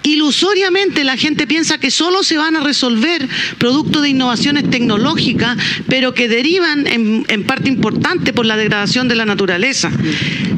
[0.02, 5.58] Ilusoriamente la gente piensa que solo se van a resolver producto de innovaciones tecnológicas,
[5.88, 9.90] pero que derivan en, en, parte importante por la degradación de la naturaleza.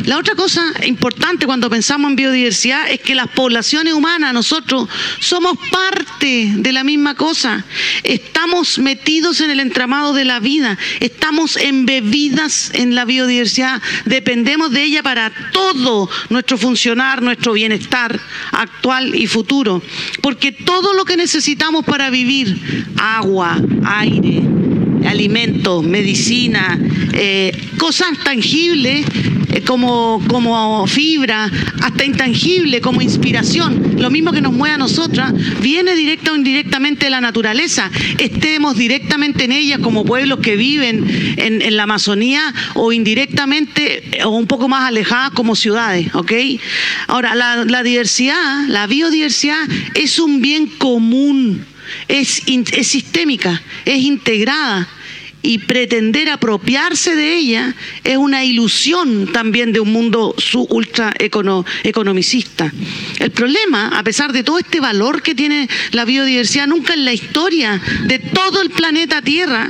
[0.05, 4.89] La otra cosa importante cuando pensamos en biodiversidad es que las poblaciones humanas, nosotros,
[5.21, 7.65] somos parte de la misma cosa.
[8.03, 14.85] Estamos metidos en el entramado de la vida, estamos embebidas en la biodiversidad, dependemos de
[14.85, 18.21] ella para todo nuestro funcionar, nuestro bienestar
[18.53, 19.32] actual y futuro.
[20.21, 24.43] Porque todo lo que necesitamos para vivir, agua, aire,
[25.07, 26.79] alimentos, medicina,
[27.13, 29.05] eh, cosas tangibles
[29.53, 31.51] eh, como, como fibra,
[31.83, 37.07] hasta intangible como inspiración, lo mismo que nos mueve a nosotras, viene directa o indirectamente
[37.07, 37.91] de la naturaleza.
[38.19, 41.05] Estemos directamente en ella como pueblos que viven
[41.37, 46.33] en, en la Amazonía o indirectamente o un poco más alejadas como ciudades, ¿ok?
[47.09, 49.63] Ahora, la, la diversidad, la biodiversidad
[49.95, 51.67] es un bien común
[52.09, 54.89] es, es sistémica, es integrada
[55.43, 57.75] y pretender apropiarse de ella
[58.05, 60.35] es una ilusión también de un mundo
[60.69, 62.73] ultra economicista.
[63.19, 67.13] El problema, a pesar de todo este valor que tiene la biodiversidad, nunca en la
[67.13, 69.69] historia de todo el planeta Tierra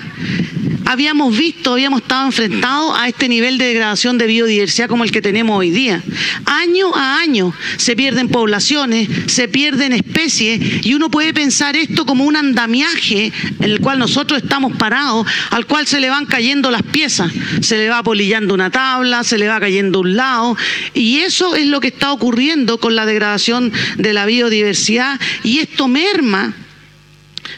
[0.85, 5.23] habíamos visto, habíamos estado enfrentados a este nivel de degradación de biodiversidad como el que
[5.23, 6.03] tenemos hoy día.
[6.47, 12.25] Año a año se pierden poblaciones, se pierden especies y uno puede pensar esto como
[12.25, 16.83] un andamiaje en el cual nosotros estamos parados, al cual se le van cayendo las
[16.83, 20.57] piezas, se le va polillando una tabla, se le va cayendo un lado
[20.95, 25.89] y eso es lo que está ocurriendo con la degradación de la biodiversidad y esto
[25.89, 26.55] merma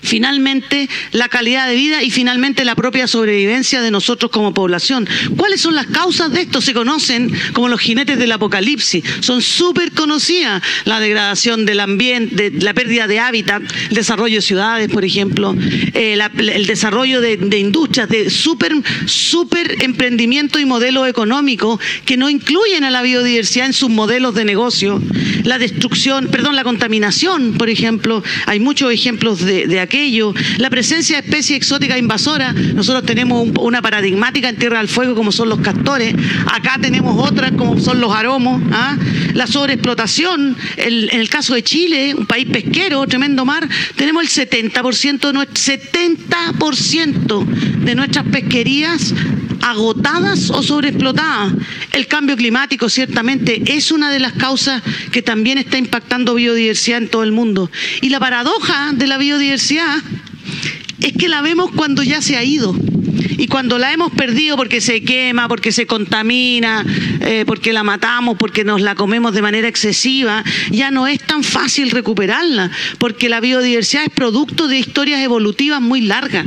[0.05, 5.09] finalmente la calidad de vida y finalmente la propia sobrevivencia de nosotros como población.
[5.37, 6.61] ¿Cuáles son las causas de esto?
[6.61, 9.05] Se conocen como los jinetes del apocalipsis.
[9.21, 14.89] Son súper conocidas la degradación del ambiente, la pérdida de hábitat, el desarrollo de ciudades,
[14.89, 15.57] por ejemplo,
[15.95, 18.75] eh, el desarrollo de, industrias, de súper
[19.07, 24.45] super emprendimiento y modelos económicos que no incluyen a la biodiversidad en sus modelos de
[24.45, 25.03] negocio.
[25.45, 28.23] La destrucción, perdón, la contaminación, por ejemplo.
[28.47, 29.81] Hay muchos ejemplos de de
[30.59, 32.55] la presencia de especies exóticas invasoras.
[32.55, 36.15] Nosotros tenemos una paradigmática en Tierra del Fuego como son los castores,
[36.47, 38.97] acá tenemos otras como son los aromos, ¿ah?
[39.35, 45.33] la sobreexplotación, en el caso de Chile, un país pesquero, tremendo mar, tenemos el 70%,
[45.33, 47.45] de 70%
[47.85, 49.15] de nuestras pesquerías
[49.65, 51.55] agotadas o sobreexplotadas.
[51.93, 57.09] El cambio climático ciertamente es una de las causas que también está impactando biodiversidad en
[57.09, 57.71] todo el mundo.
[58.03, 59.97] Y la paradoja de la biodiversidad
[61.01, 62.77] es que la vemos cuando ya se ha ido.
[63.37, 66.85] Y cuando la hemos perdido porque se quema, porque se contamina,
[67.21, 71.43] eh, porque la matamos, porque nos la comemos de manera excesiva, ya no es tan
[71.43, 76.47] fácil recuperarla, porque la biodiversidad es producto de historias evolutivas muy largas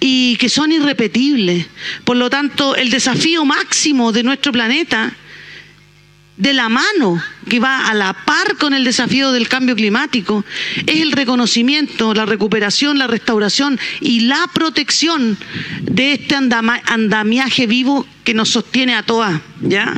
[0.00, 1.66] y que son irrepetibles.
[2.04, 5.14] Por lo tanto, el desafío máximo de nuestro planeta
[6.36, 10.44] de la mano, que va a la par con el desafío del cambio climático,
[10.86, 15.38] es el reconocimiento, la recuperación, la restauración y la protección
[15.82, 19.94] de este andamiaje vivo que nos sostiene a todas, ¿ya?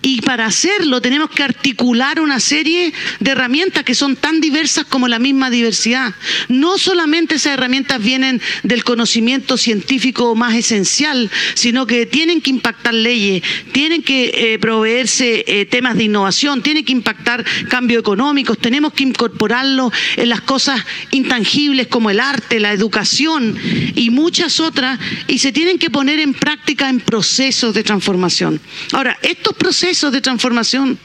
[0.00, 5.08] Y para hacerlo tenemos que articular una serie de herramientas que son tan diversas como
[5.08, 6.14] la misma diversidad.
[6.48, 12.94] No solamente esas herramientas vienen del conocimiento científico más esencial, sino que tienen que impactar
[12.94, 18.92] leyes, tienen que eh, proveerse eh, temas de innovación, tienen que impactar cambios económicos, tenemos
[18.92, 23.56] que incorporarlo en las cosas intangibles como el arte, la educación
[23.94, 28.60] y muchas otras, y se tienen que poner en práctica en procesos de transformación.
[28.92, 30.98] Ahora, estos procesos de transformación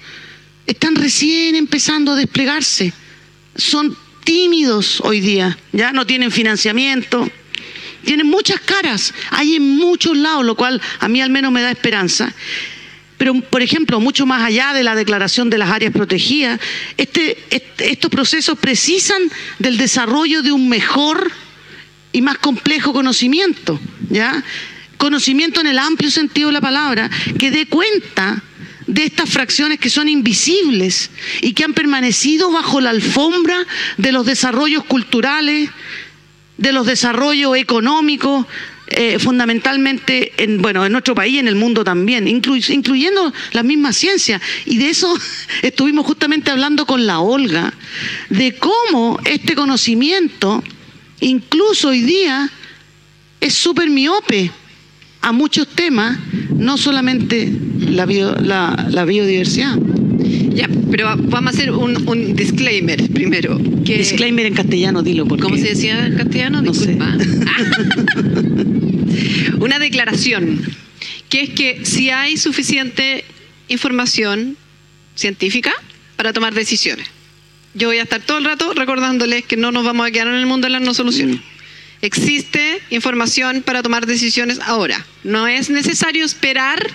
[0.66, 2.94] están recién empezando a desplegarse.
[3.56, 7.30] Son tímidos hoy día, ya no tienen financiamiento,
[8.04, 11.72] tiene muchas caras, hay en muchos lados, lo cual a mí al menos me da
[11.72, 12.34] esperanza.
[13.24, 16.60] Pero, por ejemplo, mucho más allá de la declaración de las áreas protegidas,
[16.98, 17.38] este,
[17.78, 19.22] estos procesos precisan
[19.60, 21.32] del desarrollo de un mejor
[22.12, 24.44] y más complejo conocimiento, ¿ya?
[24.98, 27.10] Conocimiento en el amplio sentido de la palabra,
[27.40, 28.44] que dé cuenta
[28.88, 31.10] de estas fracciones que son invisibles
[31.40, 35.70] y que han permanecido bajo la alfombra de los desarrollos culturales,
[36.58, 38.46] de los desarrollos económicos,
[38.95, 43.95] eh, fundamentalmente en, bueno, en nuestro país y en el mundo también, incluyendo las mismas
[43.95, 44.41] ciencias.
[44.65, 45.13] Y de eso
[45.62, 47.73] estuvimos justamente hablando con la Olga,
[48.29, 50.63] de cómo este conocimiento,
[51.19, 52.49] incluso hoy día,
[53.41, 54.51] es súper miope
[55.21, 56.17] a muchos temas,
[56.56, 58.06] no solamente la,
[58.89, 59.77] la, biodiversidad.
[60.54, 63.58] Ya, pero vamos a hacer un, disclaimer primero.
[63.58, 65.26] disclaimer en castellano, dilo.
[65.26, 65.44] Porque...
[65.44, 66.62] ¿Cómo se decía en castellano?
[66.62, 66.98] No sé.
[69.60, 70.62] Una declaración,
[71.30, 73.24] que es que si hay suficiente
[73.68, 74.58] información
[75.16, 75.72] científica
[76.16, 77.08] para tomar decisiones.
[77.74, 80.36] Yo voy a estar todo el rato recordándoles que no nos vamos a quedar en
[80.36, 81.38] el mundo de las no soluciones.
[81.38, 81.54] Mm.
[82.02, 85.06] Existe información para tomar decisiones ahora.
[85.24, 86.86] No es necesario esperar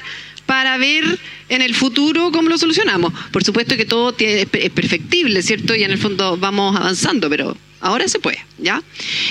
[0.49, 1.05] para ver
[1.51, 3.13] en el futuro cómo lo solucionamos.
[3.31, 5.75] Por supuesto que todo es perfectible, ¿cierto?
[5.75, 8.83] Y en el fondo vamos avanzando, pero Ahora se puede, ¿ya?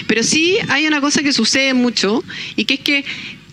[0.08, 2.24] Pero sí hay una cosa que sucede mucho
[2.56, 3.06] y que es que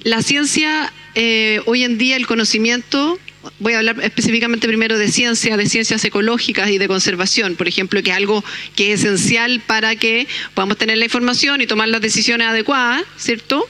[0.05, 3.19] la ciencia, eh, hoy en día el conocimiento,
[3.59, 8.03] voy a hablar específicamente primero de ciencia, de ciencias ecológicas y de conservación, por ejemplo,
[8.05, 8.45] que es algo
[8.77, 13.69] que es esencial para que podamos tener la información y tomar las decisiones adecuadas, ¿cierto?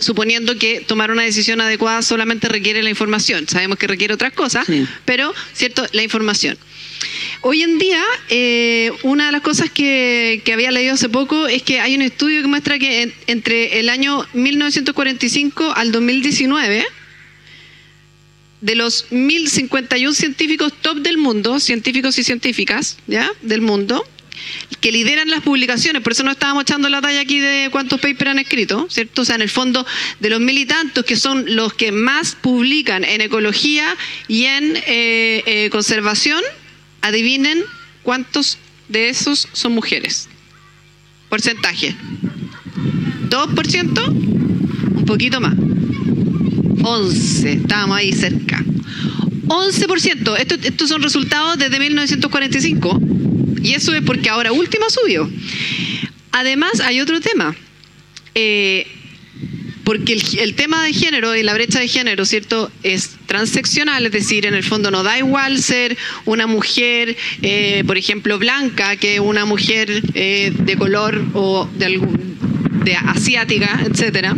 [0.00, 3.46] Suponiendo que tomar una decisión adecuada solamente requiere la información.
[3.46, 4.66] Sabemos que requiere otras cosas,
[5.04, 5.86] pero, ¿cierto?
[5.92, 6.58] La información.
[7.42, 11.80] Hoy en día, eh, una de las cosas que, había leído hace poco es que
[11.80, 16.84] hay un estudio que muestra que entre el año 1945 al 2019,
[18.60, 23.30] de los 1051 científicos top del mundo, científicos y científicas, ¿ya?
[23.40, 24.04] Del mundo,
[24.80, 28.30] que lideran las publicaciones, por eso no estábamos echando la talla aquí de cuántos papers
[28.30, 29.22] han escrito, ¿cierto?
[29.22, 29.86] O sea, en el fondo,
[30.20, 33.96] de los militantes que son los que más publican en ecología
[34.28, 36.42] y en eh, eh, conservación,
[37.02, 37.64] Adivinen
[38.02, 40.28] cuántos de esos son mujeres.
[41.28, 41.94] Porcentaje.
[43.28, 44.08] ¿2%?
[44.08, 45.54] Un poquito más.
[46.82, 47.52] 11.
[47.52, 48.62] Estábamos ahí cerca.
[49.50, 50.36] 11%.
[50.38, 53.00] estos son resultados desde 1945.
[53.62, 55.28] Y eso es porque ahora último subió.
[56.30, 57.56] Además, hay otro tema.
[58.36, 58.86] Eh,
[59.82, 62.70] porque el, tema de género y la brecha de género, ¿cierto?
[62.84, 67.98] Es transeccional, es decir, en el fondo no da igual ser una mujer, eh, por
[67.98, 72.00] ejemplo, blanca, que una mujer eh, de color o de,
[72.84, 74.36] de asiática, etcétera.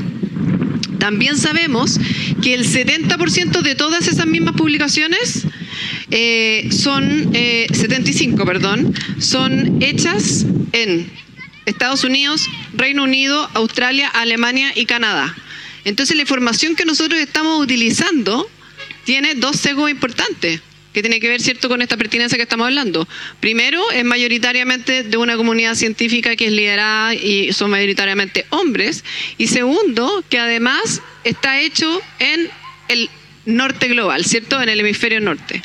[1.02, 1.98] También sabemos
[2.44, 5.42] que el 70% de todas esas mismas publicaciones
[6.12, 11.10] eh, son, 75, perdón, son hechas en
[11.66, 15.34] Estados Unidos, Reino Unido, Australia, Alemania y Canadá.
[15.84, 18.48] Entonces la información que nosotros estamos utilizando
[19.04, 20.60] tiene dos sesgos importantes
[20.92, 23.08] que tiene que ver cierto con esta pertinencia que estamos hablando.
[23.40, 29.04] Primero, es mayoritariamente de una comunidad científica que es liderada y son mayoritariamente hombres.
[29.38, 32.50] Y segundo, que además está hecho en
[32.88, 33.10] el
[33.46, 34.60] norte global, ¿cierto?
[34.60, 35.62] En el hemisferio norte.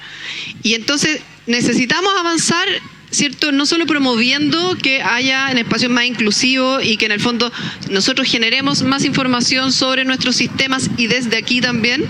[0.63, 2.68] Y entonces necesitamos avanzar
[3.12, 3.52] ¿cierto?
[3.52, 7.52] No solo promoviendo que haya en espacios más inclusivos y que en el fondo
[7.89, 12.06] nosotros generemos más información sobre nuestros sistemas y desde aquí también,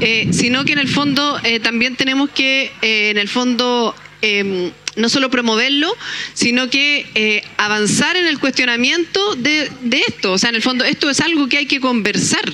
[0.00, 4.70] eh, sino que en el fondo eh, también tenemos que, eh, en el fondo, em,
[4.94, 5.94] no solo promoverlo,
[6.32, 10.32] sino que avanzar en el cuestionamiento de, de esto.
[10.32, 12.50] O sea, en el fondo, esto es algo que hay que conversar.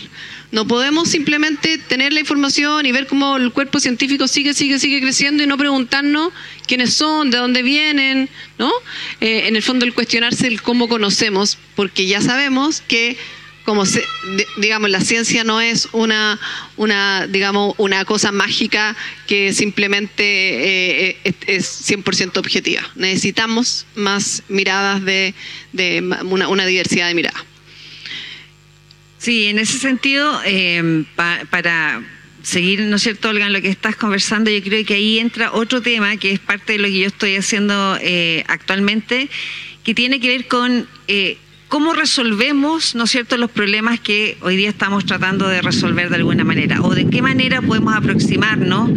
[0.53, 5.01] No podemos simplemente tener la información y ver cómo el cuerpo científico sigue, sigue, sigue
[5.01, 6.31] creciendo y no preguntarnos
[6.67, 8.71] quiénes son, de dónde vienen, ¿no?
[9.23, 13.17] Eh, en el fondo el cuestionarse el cómo conocemos, porque ya sabemos que
[13.65, 14.05] como se,
[14.59, 16.39] digamos la ciencia no es una
[16.77, 18.97] una digamos una cosa mágica
[19.29, 25.35] que simplemente eh, eh, es 100% objetiva necesitamos más miradas de,
[25.73, 27.52] de una, una diversidad de miradas
[29.23, 32.03] Sí, en ese sentido, em, para
[32.43, 35.53] seguir, ¿no es cierto, Olga, en lo que estás conversando, yo creo que ahí entra
[35.53, 39.29] otro tema que es parte de lo que yo estoy haciendo eh, actualmente,
[39.85, 41.39] que tiene que ver con eh,
[41.73, 46.17] cómo resolvemos, ¿no es cierto?, los problemas que hoy día estamos tratando de resolver de
[46.17, 48.91] alguna manera, o de qué manera podemos aproximarnos.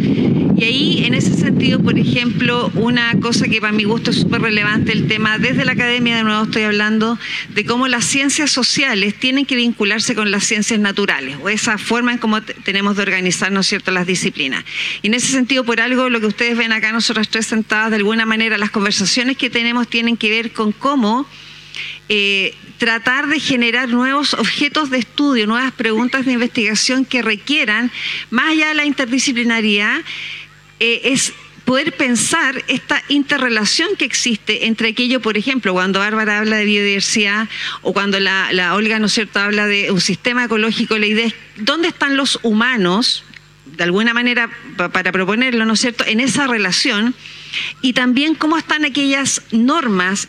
[0.58, 4.42] Y ahí, en ese sentido, por ejemplo, una cosa que para mi gusto es súper
[4.42, 9.18] relevante, el tema, desde la academia de nuevo estoy hablando, de cómo las ciencias sociales
[9.18, 13.54] tienen que vincularse con las ciencias naturales, o esa forma en cómo tenemos de organizar,
[13.54, 14.66] ¿no es cierto?, las disciplinas.
[15.02, 17.96] Y en ese sentido, por algo, lo que ustedes ven acá, nosotros tres sentadas, de
[17.96, 21.26] alguna manera, las conversaciones que tenemos tienen que ver con cómo
[22.10, 27.92] eh, tratar de generar nuevos objetos de estudio, nuevas preguntas de investigación que requieran,
[28.30, 30.02] más allá de la interdisciplinaridad,
[30.80, 31.34] eh, es
[31.66, 37.50] poder pensar esta interrelación que existe entre aquello, por ejemplo, cuando Bárbara habla de biodiversidad
[37.82, 41.88] o cuando la, Olga, ¿no cierto?, habla de un sistema ecológico, la idea es dónde
[41.88, 43.24] están los humanos,
[43.66, 47.16] de alguna manera, para proponerlo, ¿no es cierto?, en esa relación
[47.82, 50.28] y también cómo están aquellas normas,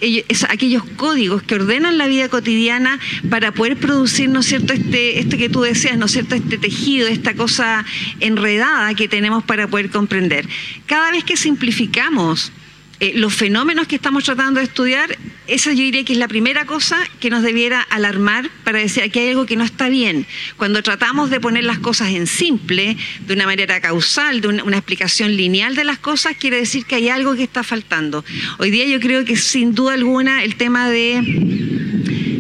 [0.49, 2.99] aquellos códigos que ordenan la vida cotidiana
[3.31, 7.09] para poder producir, ¿no es cierto?, este, que tú decías, ¿no es cierto?, este tejido,
[7.09, 7.85] esta cosa
[8.21, 10.49] enredada que tenemos para poder comprender.
[10.87, 12.53] Cada vez que simplificamos
[12.99, 15.19] eh, los fenómenos que estamos tratando de estudiar,
[15.49, 19.21] esa yo diría que es la primera cosa que nos debiera alarmar para decir que
[19.21, 20.27] hay algo que no está bien.
[20.57, 25.37] Cuando tratamos de poner las cosas en simple, de una manera causal, de una, explicación
[25.37, 28.25] lineal de las cosas, quiere decir que hay algo que está faltando.
[28.59, 31.23] Hoy día yo creo que sin duda alguna el tema de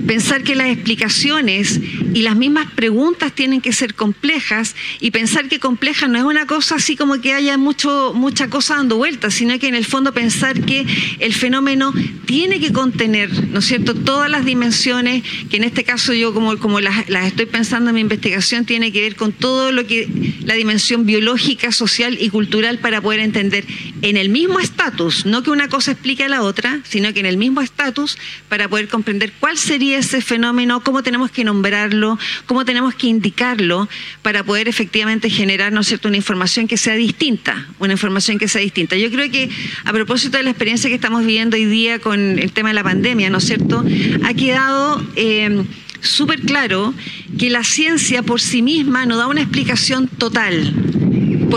[0.06, 1.80] pensar que las explicaciones
[2.14, 6.46] y las mismas preguntas tienen que ser complejas y pensar que compleja no es una
[6.46, 10.12] cosa así como que haya mucho, mucha cosa dando vueltas, sino que en el fondo
[10.12, 10.86] pensar que
[11.18, 11.92] el fenómeno
[12.26, 16.58] tiene que contener, ¿no es cierto?, todas las dimensiones, que en este caso yo como,
[16.58, 20.08] como las, las estoy pensando en mi investigación, tiene que ver con todo lo que
[20.44, 23.64] la dimensión biológica, social y cultural para poder entender
[24.02, 27.26] en el mismo estatus, no que una cosa explique a la otra, sino que en
[27.26, 32.64] el mismo estatus para poder comprender cuál sería ese fenómeno, cómo tenemos que nombrarlo, cómo
[32.64, 33.88] tenemos que indicarlo
[34.22, 38.48] para poder efectivamente generar, ¿no es cierto?, una información que sea distinta, una información que
[38.48, 38.96] sea distinta.
[38.96, 39.48] Yo creo que
[39.84, 42.84] a propósito de la experiencia que estamos viviendo hoy día con el tema de la
[42.84, 43.84] pandemia, ¿no es cierto?,
[44.24, 45.02] ha quedado...
[45.16, 45.64] Eh,
[46.00, 46.94] súper claro
[47.38, 50.72] que la ciencia por sí misma no da una explicación total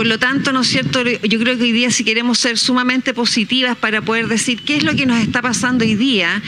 [0.00, 1.02] por lo tanto, ¿no es cierto?
[1.04, 4.82] Yo creo que hoy día si queremos ser sumamente positivas para poder decir qué es
[4.82, 6.40] lo que nos está pasando hoy día,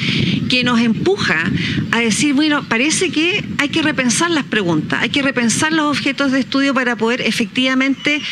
[0.48, 1.44] que nos empuja
[1.90, 6.32] a decir, bueno, parece que hay que repensar las preguntas, hay que repensar los objetos
[6.32, 8.22] de estudio para poder efectivamente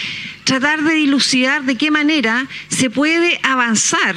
[0.45, 4.17] tratar de dilucidar de qué manera se puede avanzar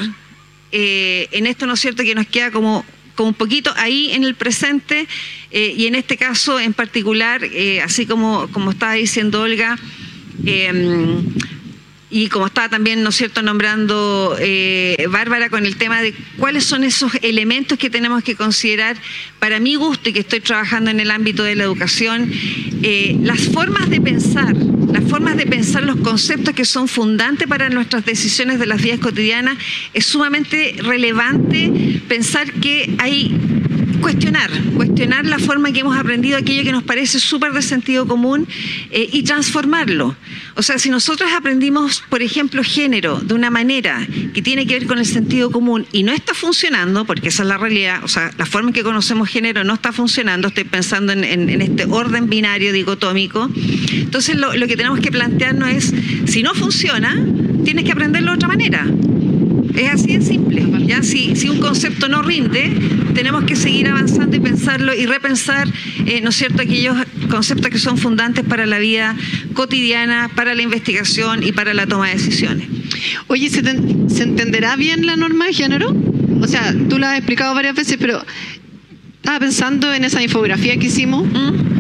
[0.72, 2.86] eh, en esto, ¿no es cierto?, que nos queda como
[3.18, 5.06] un poquito ahí en el presente
[5.52, 9.78] eh, y en este caso en particular, eh, así como, como estaba diciendo Olga,
[10.46, 11.24] Em,
[12.14, 16.84] y como estaba también, ¿no cierto?, nombrando eh, Bárbara con el tema de cuáles son
[16.84, 18.98] esos elementos que tenemos que considerar
[19.40, 22.32] para mi gusto y que estoy trabajando en el ámbito de la educación,
[22.84, 27.70] eh, las formas de pensar, las formas de pensar los conceptos que son fundantes para
[27.70, 29.58] nuestras decisiones de las vidas cotidianas,
[29.96, 33.36] es sumamente relevante pensar que hay
[34.04, 38.06] cuestionar, cuestionar la forma en que hemos aprendido aquello que nos parece súper de sentido
[38.06, 38.46] común
[38.92, 40.16] eh, y transformarlo.
[40.56, 44.88] O sea, si nosotros aprendimos, por ejemplo, género de una manera que tiene que ver
[44.88, 48.32] con el sentido común y no está funcionando, porque esa es la realidad, o sea,
[48.38, 52.74] la forma en que conocemos género no está funcionando, estoy pensando en, este orden binario
[52.74, 53.50] dicotómico,
[53.94, 55.94] entonces lo, lo que tenemos que plantearnos es,
[56.26, 57.26] si no funciona,
[57.64, 58.86] tienes que aprenderlo de otra manera.
[59.76, 60.66] Es así de simple.
[60.86, 61.02] ¿ya?
[61.04, 62.72] Si, si un concepto no rinde,
[63.14, 65.68] tenemos que seguir avanzando y pensarlo y repensar,
[66.06, 66.96] eh, ¿no es cierto?, aquellos
[67.30, 69.16] conceptos que son fundantes para la vida
[69.54, 72.68] cotidiana, para la investigación y para la toma de decisiones.
[73.28, 75.96] Oye, ¿se, entenderá bien la norma de género?
[76.42, 78.24] O sea, tú lo has explicado varias veces, pero
[79.16, 81.26] estaba pensando en esa infografía que hicimos.
[81.26, 81.73] ¿Mm?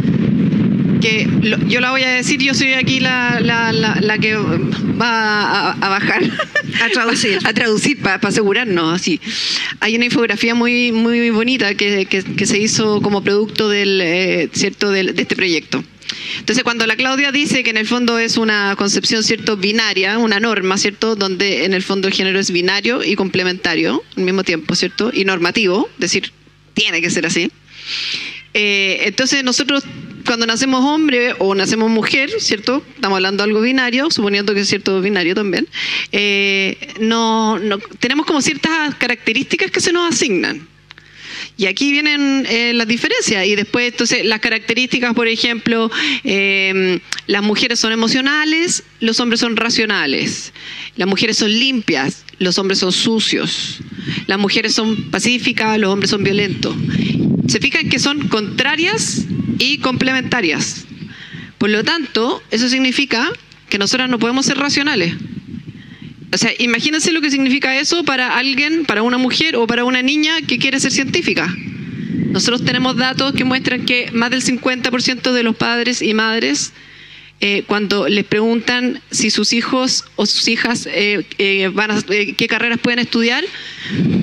[1.04, 1.28] Que
[1.68, 6.24] yo la voy a decir, yo soy aquí la, la, que va a, bajar.
[6.82, 7.40] A traducir.
[7.44, 9.20] a traducir, para asegurarnos, así.
[9.82, 14.92] Hay una infografía muy, muy bonita que, que, se hizo como producto del, eh, ¿cierto?
[14.92, 15.84] de este proyecto.
[16.40, 20.40] Entonces, cuando la Claudia dice que en el fondo es una concepción, ¿cierto?, binaria, una
[20.40, 24.74] norma, ¿cierto?, donde en el fondo el género es binario y complementario al mismo tiempo,
[24.76, 26.32] ¿cierto?, y normativo, es decir,
[26.74, 27.52] tiene que ser así.
[28.54, 29.84] Eh, entonces, nosotros
[30.26, 32.84] cuando nacemos hombre o nacemos mujer, ¿cierto?
[32.96, 35.68] Estamos hablando de algo binario, suponiendo que es cierto binario también.
[36.12, 37.60] Eh, no,
[38.00, 40.68] tenemos como ciertas características que se nos asignan.
[41.56, 43.46] Y aquí vienen eh, las diferencias.
[43.46, 45.92] Y después, entonces, las características, por ejemplo,
[46.24, 50.54] em, las mujeres son emocionales, los hombres son racionales.
[50.96, 53.80] Las mujeres son limpias, los hombres son sucios.
[54.26, 56.76] Las mujeres son pacíficas, los hombres son violentos.
[57.48, 59.26] Se fijan que son contrarias
[59.60, 60.86] y complementarias.
[61.58, 63.32] Por lo tanto, eso significa
[63.70, 65.14] que nosotras no podemos ser racionales.
[66.34, 70.02] O sea, imagínense lo que significa eso para alguien, para una mujer o para una
[70.02, 71.54] niña que quiere ser científica.
[72.32, 76.74] Nosotros tenemos datos que muestran que más del 50% de los padres y madres
[77.46, 82.48] eh, cuando les preguntan si sus hijos o sus hijas eh, eh, van a, qué
[82.48, 83.44] carreras pueden estudiar,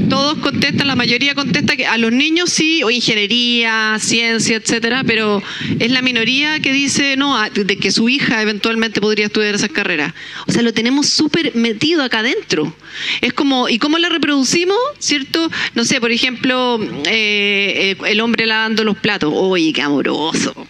[0.09, 5.43] todos contestan, la mayoría contesta que a los niños sí, o ingeniería, ciencia, etcétera, pero
[5.79, 10.15] es la minoría que dice no, de que su hija eventualmente podría estudiar esas carreras.
[10.47, 12.75] O sea, lo tenemos súper metido acá adentro.
[13.21, 14.79] Es como, ¿y cómo la reproducimos?
[14.99, 15.51] ¿Cierto?
[15.75, 19.31] No sé, por ejemplo, el hombre lavando los platos.
[19.35, 20.67] Oye, qué amoroso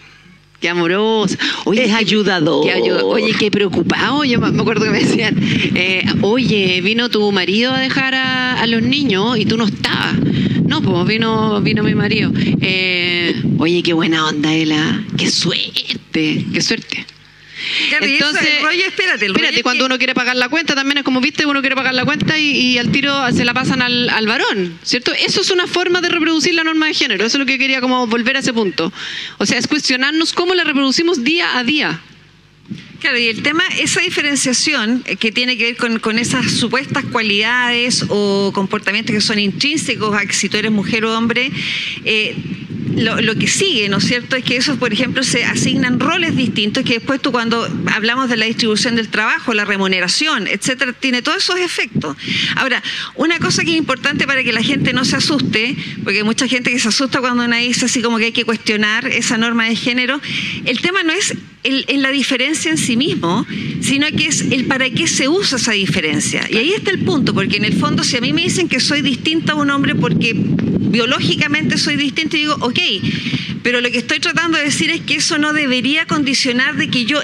[0.61, 1.35] qué amoroso.
[1.65, 2.65] Oye, es ayudador.
[3.03, 4.23] oye, qué preocupado.
[4.23, 5.35] Yo me acuerdo que me decían,
[5.75, 10.15] eh, oye, vino tu marido a dejar a, los niños y tú no estabas.
[10.65, 12.31] No, pues vino, vino mi marido.
[12.61, 15.03] Eh, oye, qué buena onda, Ela.
[15.17, 17.05] Qué suerte, qué suerte.
[18.01, 18.47] Entonces,
[18.85, 21.93] espérate, espérate cuando uno quiere pagar la cuenta, también es como, viste, uno quiere pagar
[21.93, 25.11] la cuenta y, al tiro se la pasan al, al, varón, ¿cierto?
[25.13, 27.81] Eso es una forma de reproducir la norma de género, eso es lo que quería
[27.81, 28.91] como volver a ese punto.
[29.37, 32.01] O sea, es cuestionarnos cómo la reproducimos día a día.
[33.01, 38.05] Claro, y el tema, esa diferenciación que tiene que ver con, con, esas supuestas cualidades
[38.09, 41.51] o comportamientos que son intrínsecos a que si tú eres mujer o hombre,
[42.05, 42.35] eh,
[42.95, 46.83] lo, que sigue, ¿no es cierto?, es que esos, por ejemplo, se asignan roles distintos
[46.83, 51.43] que después tú cuando hablamos de la distribución del trabajo, la remuneración, etcétera, tiene todos
[51.43, 52.15] esos efectos.
[52.55, 52.81] Ahora,
[53.15, 56.47] una cosa que es importante para que la gente no se asuste, porque hay mucha
[56.47, 59.65] gente que se asusta cuando una dice así como que hay que cuestionar esa norma
[59.65, 60.19] de género,
[60.65, 63.45] el tema no es en la diferencia en sí mismo,
[63.81, 66.47] sino que es el para qué se usa esa diferencia.
[66.49, 68.79] Y ahí está el punto, porque en el fondo si a mí me dicen que
[68.79, 72.79] soy distinta a un hombre porque biológicamente soy distinta, digo, ok,
[73.63, 77.05] pero lo que estoy tratando de decir es que eso no debería condicionar de que
[77.05, 77.21] yo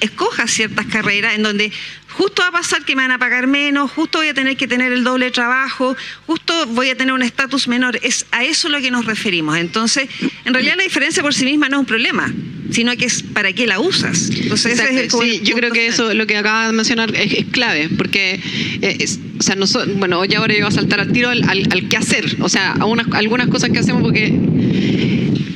[0.00, 1.72] escoja ciertas carreras en donde
[2.20, 4.68] justo va a pasar que me van a pagar menos, justo voy a tener que
[4.68, 5.96] tener el doble trabajo,
[6.26, 7.98] justo voy a tener un estatus menor.
[8.02, 9.56] Es a eso lo que nos referimos.
[9.56, 10.06] Entonces,
[10.44, 12.30] en realidad la diferencia por sí misma no es un problema
[12.70, 14.30] sino que es para qué la usas.
[14.30, 18.40] Entonces, sí, yo creo que eso, lo que acabas de mencionar, es, clave, porque,
[18.80, 19.06] eh,
[19.40, 19.66] o sea, no
[19.96, 22.76] bueno, hoy ahora yo voy a saltar al tiro al, al, qué hacer, o sea,
[23.12, 24.32] algunas cosas que hacemos porque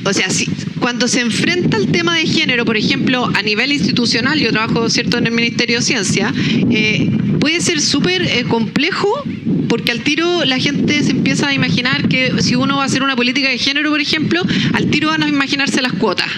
[0.05, 0.47] o sea, si,
[0.79, 5.17] cuando se enfrenta el tema de género, por ejemplo, a nivel institucional, yo trabajo cierto
[5.17, 6.31] en el Ministerio de Ciencia,
[6.69, 9.23] eh, puede ser súper eh, complejo
[9.67, 13.01] porque al tiro la gente se empieza a imaginar que si uno va a hacer
[13.01, 14.41] una política de género, por ejemplo,
[14.73, 16.29] al tiro van a imaginarse las cuotas.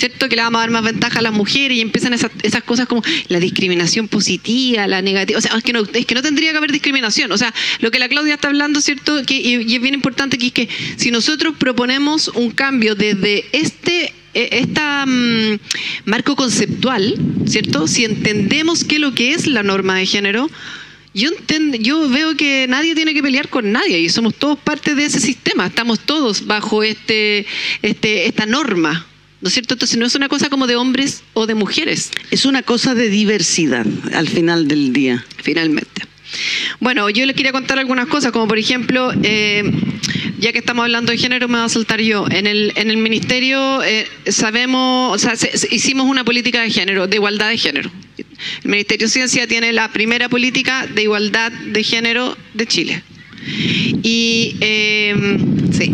[0.00, 0.28] ¿Cierto?
[0.30, 2.30] Que le vamos a dar más ventaja a las mujeres y empiezan esas,
[2.64, 5.38] cosas como la discriminación positiva, la negativa.
[5.38, 7.30] O sea, es que, no, es que no tendría que haber discriminación.
[7.32, 9.22] O sea, lo que la Claudia está hablando, ¿cierto?
[9.26, 14.14] Que, y, es bien importante que es que si nosotros proponemos un cambio desde este
[14.32, 14.80] este
[16.04, 17.88] marco conceptual, ¿cierto?
[17.88, 20.48] Si entendemos qué es lo que es la norma de género,
[21.12, 21.30] yo,
[21.80, 25.18] yo veo que nadie tiene que pelear con nadie y somos todos parte de ese
[25.18, 27.44] sistema, estamos todos bajo este,
[27.82, 29.09] este, esta norma,
[29.40, 29.74] ¿No es cierto?
[29.74, 32.10] Entonces no es una cosa como de hombres o de mujeres.
[32.30, 35.24] Es una cosa de diversidad al final del día.
[35.42, 36.02] Finalmente.
[36.78, 39.64] Bueno, yo les quería contar algunas cosas, como por ejemplo, eh,
[40.38, 42.26] ya que estamos hablando de género, me va a saltar yo.
[42.30, 45.34] En el, en el ministerio eh, sabemos, o sea,
[45.70, 47.90] hicimos una política de género, de igualdad de género.
[48.64, 53.02] El Ministerio de Ciencia tiene la primera política de igualdad de género de Chile.
[54.02, 55.14] Y eh,
[55.72, 55.92] sí,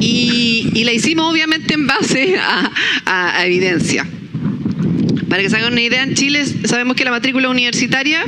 [0.00, 4.06] y, la hicimos obviamente en base a, evidencia.
[5.28, 8.24] Para que se hagan una idea, en Chile sabemos que la matrícula universitaria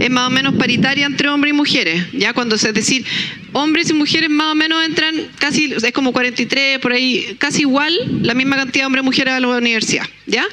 [0.00, 2.06] es más o menos paritaria entre hombres y mujeres.
[2.12, 3.04] Ya cuando es decir,
[3.52, 7.94] hombres y mujeres más o menos entran casi, es como 43, por ahí, casi igual,
[8.22, 10.06] la misma cantidad de hombres y mujeres a la universidad.
[10.26, 10.44] ¿ya?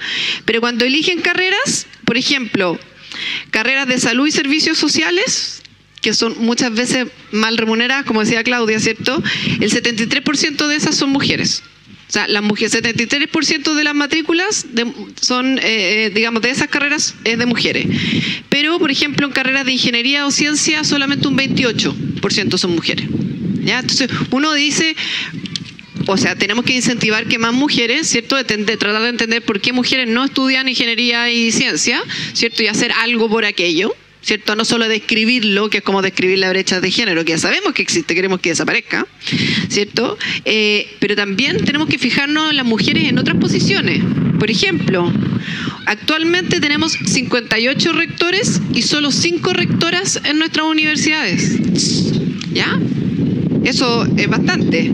[0.46, 2.80] Pero cuando eligen carreras, por ejemplo,
[3.50, 5.64] carreras de salud y servicios sociales,
[6.02, 9.22] que son muchas veces mal remuneradas, como decía Claudia, ¿cierto?
[9.60, 11.64] El 73% de esas son mujeres.
[12.08, 14.66] O sea, las mujeres, 73% de las matrículas
[15.20, 17.86] son, eh, eh, digamos, de esas carreras es de mujeres.
[18.48, 23.08] Pero, por ejemplo, en carreras de ingeniería o ciencia, solamente un 28% son mujeres.
[23.62, 23.80] ¿Ya?
[23.80, 24.96] Entonces, uno dice,
[26.06, 28.38] o sea, tenemos que incentivar que más mujeres, ¿cierto?
[28.38, 32.64] De, tratar de entender por qué mujeres no estudian ingeniería y ciencia, ¿cierto?
[32.64, 33.94] Y hacer algo por aquello.
[34.22, 34.56] ¿Cierto?
[34.56, 37.82] No solo describirlo, que es como describir la brecha de género, que ya sabemos que
[37.82, 39.08] existe, queremos que desaparezca,
[39.70, 40.18] ¿cierto?
[40.46, 44.04] Eh, pero también tenemos que fijarnos en las mujeres en otras posiciones.
[44.40, 45.12] Por ejemplo,
[45.86, 51.58] actualmente tenemos 58 rectores y solo 5 rectoras en nuestras universidades.
[52.54, 52.80] ¿Ya?
[53.68, 54.94] Eso es bastante.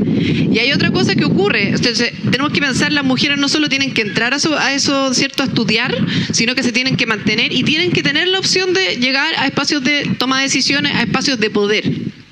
[0.51, 1.69] Y hay otra cosa que ocurre.
[1.69, 5.13] Entonces, tenemos que pensar, las mujeres no solo tienen que entrar a eso, a eso,
[5.13, 5.95] ¿cierto?, a estudiar,
[6.31, 9.45] sino que se tienen que mantener y tienen que tener la opción de llegar a
[9.45, 11.83] espacios de toma de decisiones, a espacios de poder.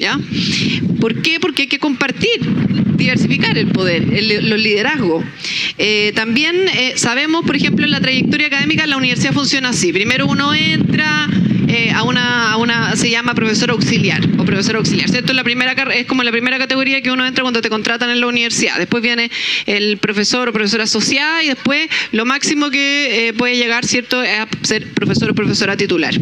[0.01, 0.19] ¿Ya?
[0.99, 1.39] ¿Por qué?
[1.39, 2.41] Porque hay que compartir,
[2.97, 5.23] diversificar el poder, el, los liderazgos.
[5.77, 9.93] Eh, también eh, sabemos, por ejemplo, en la trayectoria académica, la universidad funciona así.
[9.93, 11.27] Primero uno entra,
[11.67, 15.33] eh, a, una, a una, se llama profesor auxiliar o profesor auxiliar, ¿cierto?
[15.33, 18.27] La primera, es como la primera categoría que uno entra cuando te contratan en la
[18.27, 18.77] universidad.
[18.77, 19.31] Después viene
[19.65, 24.47] el profesor o profesora asociada y después lo máximo que puede llegar, ¿cierto?, es a
[24.63, 26.13] ser profesor o profesora titular.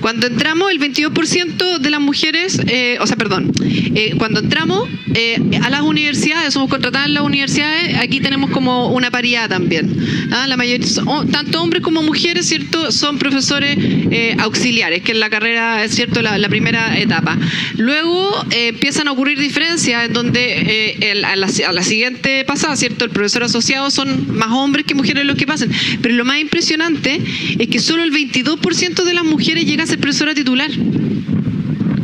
[0.00, 2.60] Cuando entramos, el 22% de las mujeres,
[3.00, 7.96] o sea, perdón, eh, cuando entramos eh, a las universidades, somos contratadas en las universidades,
[7.98, 9.94] aquí tenemos como una paridad también.
[10.32, 10.46] ¿ah?
[10.46, 10.86] La mayoría,
[11.30, 12.90] tanto hombres como mujeres, ¿cierto?
[12.92, 17.36] Son profesores eh, auxiliares, que es la carrera, es cierto, la, primera etapa.
[17.76, 23.04] Luego empiezan a ocurrir diferencias en donde a, la, siguiente pasada, ¿cierto?
[23.04, 25.70] El profesor asociado son más hombres que mujeres los que pasan.
[26.00, 27.20] Pero lo más impresionante
[27.58, 30.70] es que solo el 22% de las mujeres llega a ser profesora titular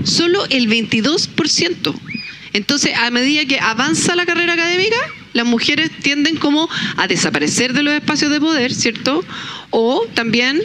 [0.05, 1.95] solo el 22%.
[2.53, 4.97] Entonces, a medida que avanza la carrera académica,
[5.33, 9.25] las mujeres tienden como a desaparecer de los espacios de poder, ¿cierto?
[9.71, 10.61] O también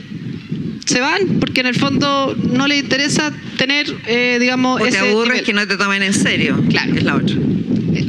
[0.86, 5.41] se van porque en el fondo no les interesa tener, eh, digamos, o te aburres
[5.41, 6.61] que no te tomen en serio.
[6.69, 6.95] Claro.
[6.95, 7.35] Es la otra.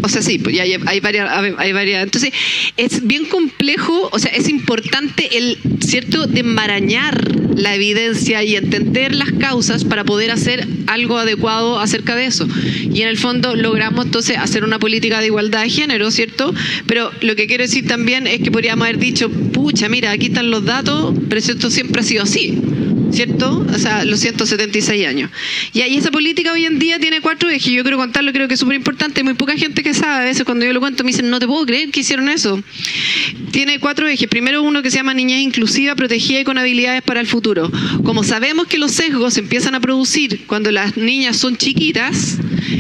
[0.02, 2.02] O sea, sí, pues hay, varias, hay varias.
[2.02, 2.32] Entonces,
[2.76, 9.14] es bien complejo, o sea, es importante el, ¿cierto?, de enmarañar la evidencia y entender
[9.14, 12.46] las causas para poder hacer algo adecuado acerca de eso.
[12.92, 16.54] Y en el fondo logramos entonces hacer una política de igualdad de género, ¿cierto?
[16.86, 20.50] Pero lo que quiero decir también es que podríamos haber dicho, pucha, mira, aquí están
[20.50, 22.58] los datos, pero esto siempre ha sido así.
[23.12, 23.66] ¿Cierto?
[23.72, 25.30] O sea, los 176 años.
[25.72, 27.72] Y ahí esa política hoy en día tiene cuatro ejes.
[27.72, 29.22] Yo quiero contarlo, creo que es súper importante.
[29.22, 30.24] Muy poca gente que sabe.
[30.24, 32.62] A veces cuando yo lo cuento me dicen, no te puedo creer que hicieron eso.
[33.52, 34.28] Tiene cuatro ejes.
[34.28, 37.70] Primero uno que se llama niñez inclusiva, protegida y con habilidades para el futuro.
[38.04, 42.38] Como sabemos que los sesgos se empiezan a producir cuando las niñas son chiquitas,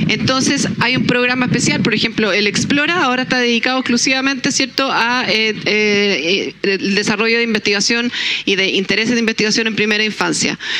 [0.08, 1.80] entonces hay un programa especial.
[1.82, 7.44] Por ejemplo, el Explora ahora está dedicado exclusivamente, ¿cierto?, a eh, eh, el desarrollo de
[7.44, 8.12] investigación
[8.44, 10.15] y de intereses de investigación en primera infancia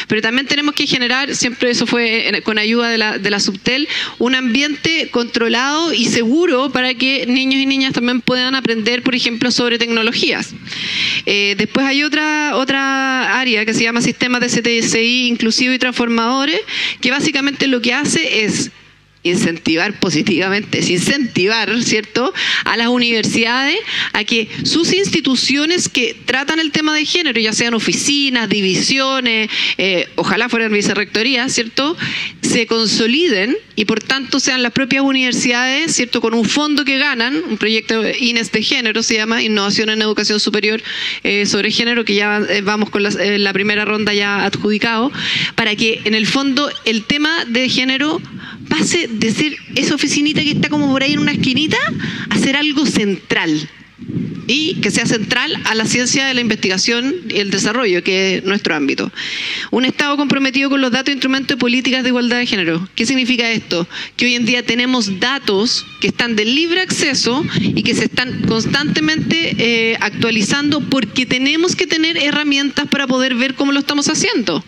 [0.09, 3.87] pero también tenemos que generar, siempre eso fue con ayuda de la, Subtel,
[4.19, 9.51] un ambiente controlado y seguro para que niños y niñas también puedan aprender, por ejemplo,
[9.51, 10.55] sobre tecnologías.
[11.27, 16.61] Eh, después hay otra, otra área que se llama sistemas de CTSI inclusivos y transformadores,
[17.01, 18.71] que básicamente lo que hace es
[19.31, 22.33] incentivar positivamente, es incentivar, ¿cierto?,
[22.65, 23.79] a las universidades
[24.13, 30.09] a que sus instituciones que tratan el tema de género, ya sean oficinas, divisiones, eh,
[30.17, 31.97] ojalá fueran vicerrectorías, ¿cierto?,
[32.43, 37.43] se consoliden y por tanto sean las propias universidades, ¿cierto?, con un fondo que ganan,
[37.49, 40.83] un proyecto INES de género, se llama Innovación en Educación Superior
[41.23, 45.13] eh, sobre Género, que ya eh, vamos con la primera ronda ya adjudicado,
[45.55, 48.21] para que en el fondo el tema de género
[48.69, 51.79] pase de ser esa oficinita que está como por ahí en una esquinita
[52.31, 53.69] a ser algo central
[54.47, 58.45] y que sea central a la ciencia de la investigación y el desarrollo, que es
[58.45, 59.11] nuestro ámbito.
[59.71, 62.89] Un Estado comprometido con los datos e instrumentos de políticas de igualdad de género.
[62.95, 63.89] ¿Qué significa esto?
[64.17, 68.43] Que hoy en día tenemos datos que están de libre acceso y que se están
[68.43, 74.63] constantemente eh, actualizando porque tenemos que tener herramientas para poder ver cómo lo estamos haciendo.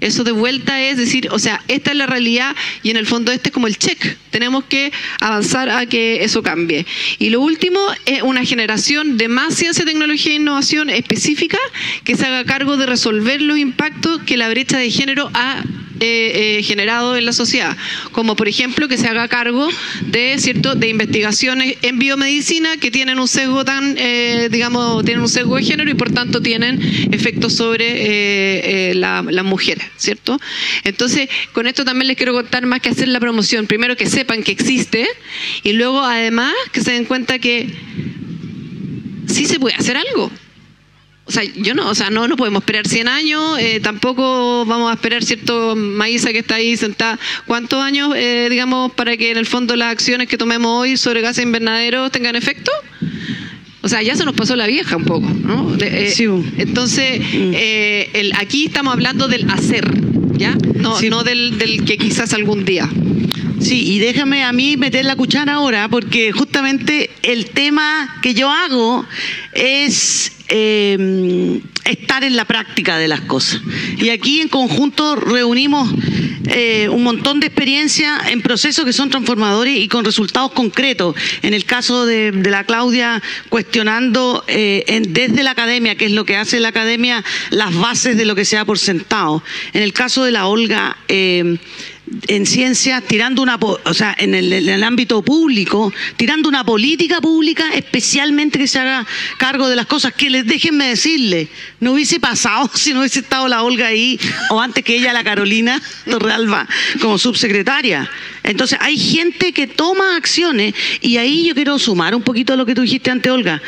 [0.00, 3.32] Eso de vuelta es decir, o sea, esta es la realidad y en el fondo
[3.32, 4.16] este es como el check.
[4.30, 6.86] Tenemos que avanzar a que eso cambie.
[7.18, 11.58] Y lo último es una generación de más ciencia, tecnología e innovación específica
[12.04, 15.64] que se haga cargo de resolver los impactos que la brecha de género ha
[16.00, 17.76] eh, eh, generado en la sociedad,
[18.12, 19.68] como por ejemplo que se haga cargo
[20.02, 25.28] de cierto de investigaciones en biomedicina que tienen un sesgo tan, eh, digamos, tienen un
[25.28, 26.80] sesgo de género y por tanto tienen
[27.12, 30.38] efectos sobre las mujeres, ¿cierto?
[30.84, 33.66] Entonces, con esto también les quiero contar más que hacer la promoción.
[33.66, 35.06] Primero que sepan que existe
[35.62, 37.68] y luego además que se den cuenta que
[39.26, 40.30] sí se puede hacer algo.
[41.28, 44.90] O sea, yo no, o sea, no, no podemos esperar 100 años, eh, tampoco vamos
[44.90, 45.76] a esperar, ¿cierto?
[45.76, 49.92] Maísa que está ahí sentada, ¿cuántos años, eh, digamos, para que en el fondo las
[49.92, 52.72] acciones que tomemos hoy sobre gases invernaderos tengan efecto?
[53.82, 55.76] O sea, ya se nos pasó la vieja un poco, ¿no?
[55.78, 56.24] Eh, sí.
[56.56, 57.52] Entonces, mm.
[57.54, 59.86] el, aquí estamos hablando del hacer,
[60.38, 60.56] ¿ya?
[60.74, 62.88] No, no del, del que quizás algún día.
[63.60, 68.50] Sí, y déjame a mí meter la cuchara ahora, porque justamente el tema que yo
[68.50, 69.04] hago
[69.52, 73.60] es Em, estar en la práctica de las cosas.
[73.96, 75.88] Y aquí en conjunto reunimos
[76.50, 81.14] eh, un montón de experiencia en procesos que son transformadores y con resultados concretos.
[81.42, 86.36] En el caso de, la Claudia, cuestionando eh, desde la academia, que es lo que
[86.36, 89.42] hace la academia, las bases de lo que se ha por sentado.
[89.72, 91.58] En el caso de la Olga, eh,
[92.26, 98.58] en ciencia, tirando una, o sea, en el, ámbito público, tirando una política pública, especialmente
[98.58, 99.06] que se haga
[99.36, 101.48] cargo de las cosas que les déjenme decirle,
[101.80, 104.18] no hubiese pasado si no hubiese estado la Olga ahí,
[104.50, 105.80] o antes que ella la Carolina
[106.10, 106.66] Torrealba
[107.00, 108.10] como subsecretaria.
[108.42, 112.64] Entonces hay gente que toma acciones y ahí yo quiero sumar un poquito a lo
[112.64, 113.60] que tú dijiste antes, Olga.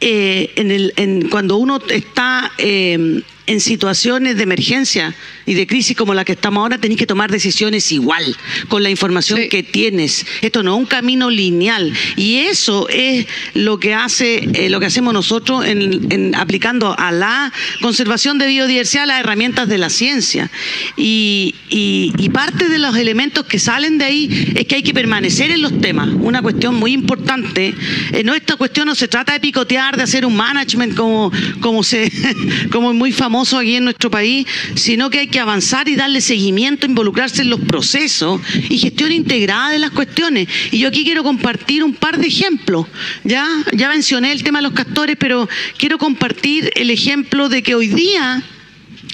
[0.00, 5.14] Eh, en el, cuando uno está eh, en situaciones de emergencia
[5.46, 8.36] y de crisis como la que estamos ahora, tenés que tomar decisiones igual,
[8.68, 10.24] con la información que tienes.
[10.40, 11.92] Esto no es un camino lineal.
[12.16, 17.52] Y eso es lo que hace, eh, lo que hacemos nosotros en, aplicando a la
[17.82, 20.50] conservación de biodiversidad las herramientas de la ciencia.
[20.96, 21.54] Y,
[22.32, 25.80] parte de los elementos que salen de ahí es que hay que permanecer en los
[25.80, 26.08] temas.
[26.08, 27.72] Una cuestión muy importante.
[28.10, 31.30] Eh, no esta cuestión no se trata de picotear, de hacer un management como,
[31.60, 32.10] como, se,
[32.72, 36.20] como es muy famoso aquí en nuestro país, sino que hay que avanzar y darle
[36.20, 40.48] seguimiento, involucrarse en los procesos y gestión integrada de las cuestiones.
[40.70, 42.86] Y yo aquí quiero compartir un par de ejemplos.
[43.24, 47.74] Ya, ya mencioné el tema de los castores, pero quiero compartir el ejemplo de que
[47.74, 48.42] hoy día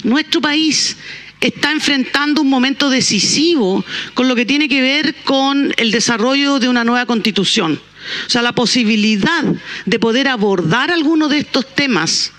[0.03, 0.97] nuestro país
[1.39, 6.69] está enfrentando un momento decisivo con lo que tiene que ver con el desarrollo de
[6.69, 7.81] una nueva constitución.
[8.27, 9.43] O sea, la posibilidad
[9.85, 12.31] de poder abordar alguno de estos temas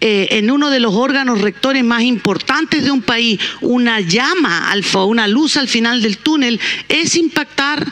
[0.00, 5.04] eh, en uno de los órganos rectores más importantes de un país, una llama, alfa,
[5.04, 7.86] una luz al final del túnel, es impactar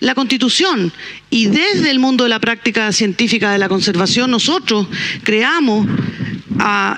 [0.00, 0.92] la constitución.
[1.30, 4.86] Y desde el mundo de la práctica científica de la conservación, nosotros
[5.22, 5.86] creamos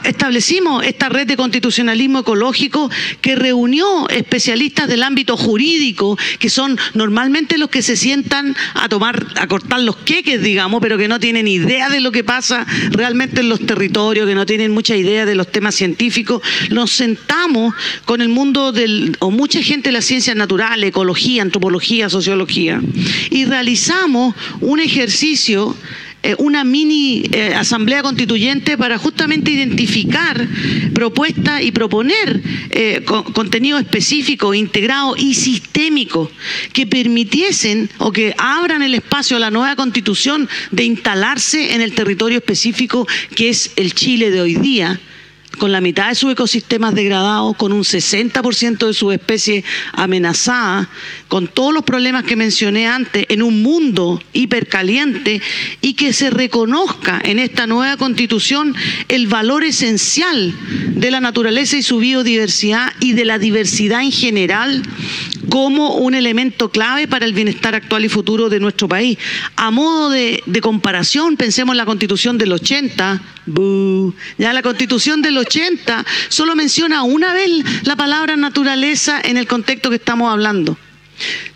[0.05, 2.91] establecimos esta red de constitucionalismo ecológico
[3.21, 9.27] que reunió especialistas del ámbito jurídico, que son normalmente los que se sientan a tomar,
[9.37, 13.41] a cortar los queques, digamos, pero que no tienen idea de lo que pasa realmente
[13.41, 16.43] en los territorios, que no tienen mucha idea de los temas científicos.
[16.71, 17.75] Nos sentamos
[18.05, 22.81] con el mundo del, o mucha gente de las ciencias naturales, ecología, antropología, sociología,
[23.31, 25.77] y realizamos un ejercicio
[26.23, 30.47] eh, una mini eh, asamblea constituyente para justamente identificar
[30.93, 36.31] propuestas y proponer eh, contenido específico, integrado y sistémico
[36.75, 41.93] que permitiesen o que abran el espacio a la nueva constitución de instalarse en el
[41.93, 45.01] territorio específico que es el Chile de hoy día
[45.61, 50.89] con la mitad de sus ecosistemas degradados, con un 60% de sus especies amenazadas,
[51.29, 55.43] con todos los problemas que mencioné antes, en un mundo hipercaliente
[55.83, 58.75] y que se reconozca en esta nueva constitución
[59.09, 60.55] el valor esencial
[60.95, 64.83] de la naturaleza y su biodiversidad y de la diversidad en general
[65.51, 69.19] como un elemento clave para el bienestar actual y futuro de nuestro país.
[69.57, 73.21] A modo de, comparación, pensemos en la constitución del 80,
[74.39, 75.50] ya la constitución del 80
[76.29, 77.51] solo menciona una vez
[77.85, 80.77] la palabra naturaleza en el contexto que estamos hablando.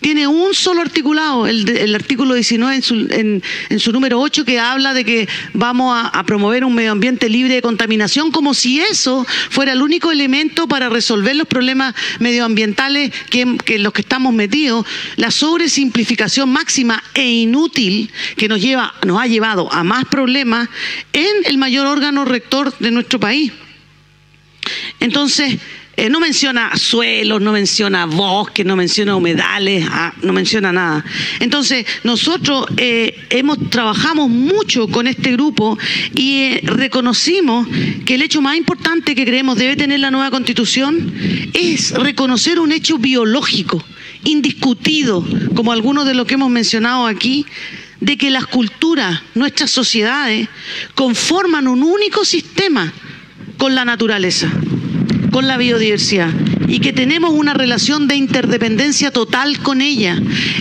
[0.01, 5.29] Tiene un solo articulado, el, artículo 19 en su, número 8, que habla de que
[5.55, 10.11] vamos a, promover un medio ambiente libre de contaminación, como si eso fuera el único
[10.11, 14.87] elemento para resolver los problemas medioambientales que, que los que estamos metidos.
[15.17, 20.69] La sobresimplificación máxima e inútil que nos, lleva, nos ha llevado a más problemas
[21.13, 23.53] en el mayor órgano rector de nuestro país.
[25.01, 25.59] Entonces,
[25.97, 31.05] eh, no menciona suelos, no menciona bosques, no menciona humedales, ah, no menciona nada.
[31.39, 35.79] Entonces, nosotros eh, hemos trabajamos mucho con este grupo
[36.15, 37.69] y eh, reconocimos
[38.05, 41.13] que el hecho más importante que creemos debe tener la nueva constitución
[41.53, 43.85] es reconocer un hecho biológico,
[44.25, 47.47] indiscutido, como algunos de los que hemos mencionado aquí,
[48.01, 50.49] de que las culturas, nuestras sociedades,
[50.97, 52.93] conforman un único sistema
[53.57, 54.49] con la naturaleza
[55.35, 56.31] con la biodiversidad
[56.69, 60.17] y que tenemos una relación de interdependencia total con ella.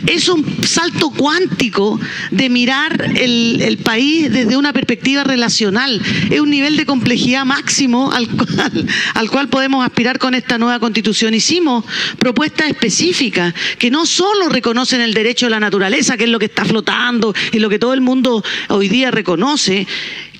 [0.07, 1.99] Es un salto cuántico
[2.31, 6.01] de mirar el, país desde una perspectiva relacional.
[6.31, 10.79] Es un nivel de complejidad máximo al cual, al cual podemos aspirar con esta nueva
[10.79, 11.35] constitución.
[11.35, 11.85] Hicimos
[12.17, 16.45] propuestas específicas que no solo reconocen el derecho a la naturaleza, que es lo que
[16.45, 19.85] está flotando y lo que todo el mundo hoy día reconoce,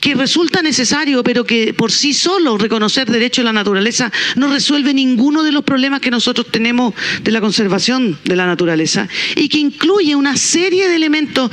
[0.03, 4.93] que resulta necesario, pero que por sí solo reconocer derecho a la naturaleza no resuelve
[4.93, 6.93] ninguno de los problemas que nosotros tenemos
[7.23, 11.49] de la conservación de la naturaleza y que incluye una serie de elementos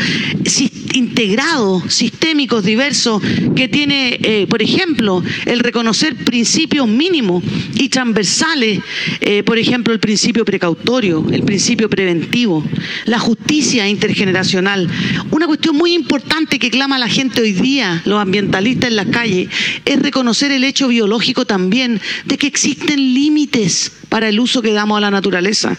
[0.95, 3.23] integrados, sistémicos, diversos,
[3.55, 7.45] que tiene, eh, por ejemplo, el reconocer principios mínimos
[7.77, 8.81] y transversales,
[9.21, 12.65] eh, por ejemplo, el principio precautorio, el principio preventivo,
[13.05, 14.89] la justicia intergeneracional.
[15.31, 19.49] Una cuestión muy importante que clama la gente hoy día, los ambientalistas en las calles,
[19.85, 24.99] es reconocer el hecho biológico también de que existen límites para el uso que damos
[24.99, 25.79] a la naturaleza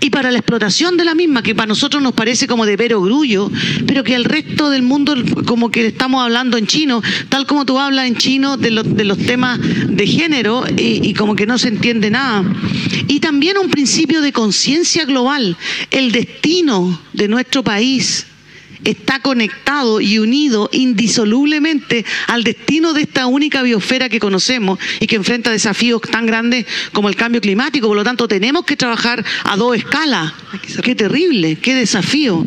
[0.00, 3.50] y para la explotación de la misma, que para nosotros nos parece como de perogrullo,
[3.86, 5.16] pero que al resto del mundo
[5.46, 9.58] como que estamos hablando en chino, tal como tú hablas en chino de, los, temas
[9.60, 12.44] de género y como que no se entiende nada.
[13.08, 15.56] Y también un principio de conciencia global,
[15.90, 18.26] el destino de nuestro país
[18.86, 25.16] está conectado y unido indisolublemente al destino de esta única biosfera que conocemos y que
[25.16, 27.88] enfrenta desafíos tan grandes como el cambio climático.
[27.88, 30.32] Por lo tanto, tenemos que trabajar a dos escalas.
[30.82, 32.46] Qué terrible, qué desafío.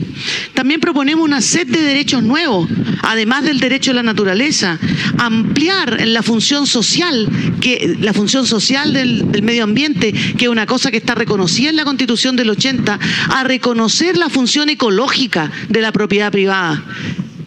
[0.53, 2.69] También proponemos una set de derechos nuevos,
[3.03, 4.79] además del derecho a la naturaleza,
[5.17, 7.27] ampliar la función social,
[7.59, 11.69] que la función social del, del medio ambiente, que es una cosa que está reconocida
[11.69, 16.83] en la Constitución del 80, a reconocer la función ecológica de la propiedad privada.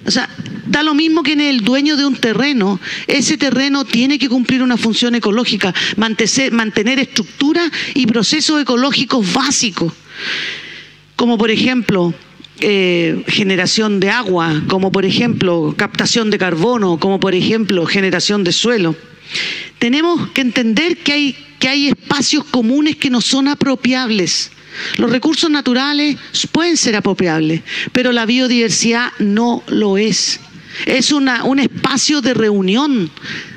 [0.05, 0.28] O sea,
[0.66, 4.62] da lo mismo que en el dueño de un terreno, ese terreno tiene que cumplir
[4.62, 9.93] una función ecológica, mantener, mantener estructura y procesos ecológicos básicos,
[11.14, 12.14] como por ejemplo
[12.61, 18.53] eh, generación de agua, como por ejemplo captación de carbono, como por ejemplo generación de
[18.53, 18.97] suelo.
[19.78, 24.53] Tenemos que entender que hay, que hay espacios comunes que no son apropiables
[24.97, 26.16] los recursos naturales
[26.51, 27.62] pueden ser apropiables,
[27.93, 30.41] pero la biodiversidad no lo es.
[30.87, 33.11] Es un espacio de reunión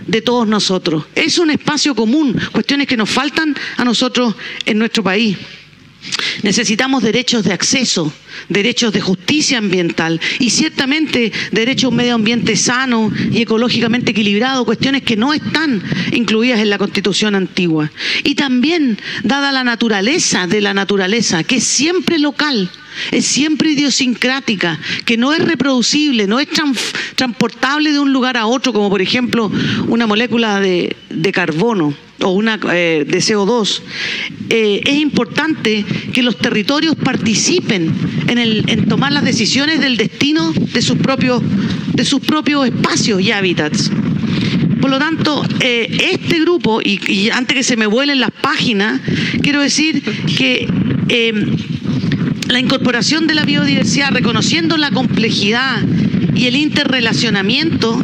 [0.05, 1.05] de todos nosotros.
[1.15, 4.35] Es un espacio común, cuestiones que nos faltan a nosotros
[4.65, 5.37] en nuestro país.
[6.43, 8.11] Necesitamos derechos de acceso,
[8.49, 14.65] derechos de justicia ambiental y ciertamente derechos a un medio ambiente sano y ecológicamente equilibrado,
[14.65, 15.81] cuestiones que no están
[16.11, 17.91] incluidas en la Constitución antigua.
[18.23, 22.69] Y también, dada la naturaleza de la naturaleza, que es siempre local,
[23.11, 26.47] es siempre idiosincrática, que no es reproducible, no es
[27.15, 29.51] transportable de un lugar a otro, como por ejemplo
[29.87, 30.95] una molécula de,
[31.33, 33.81] carbono o una eh, de CO2,
[34.49, 35.83] eh, es importante
[36.13, 37.93] que los territorios participen
[38.27, 41.41] en, el, en tomar las decisiones del destino de sus propios,
[41.93, 43.91] de sus propios espacios y hábitats.
[44.81, 49.01] Por lo tanto, eh, este grupo, y, y, antes que se me vuelen las páginas,
[49.41, 50.03] quiero decir
[50.37, 50.67] que
[52.47, 55.81] la incorporación de la biodiversidad, reconociendo la complejidad
[56.35, 58.01] y el interrelacionamiento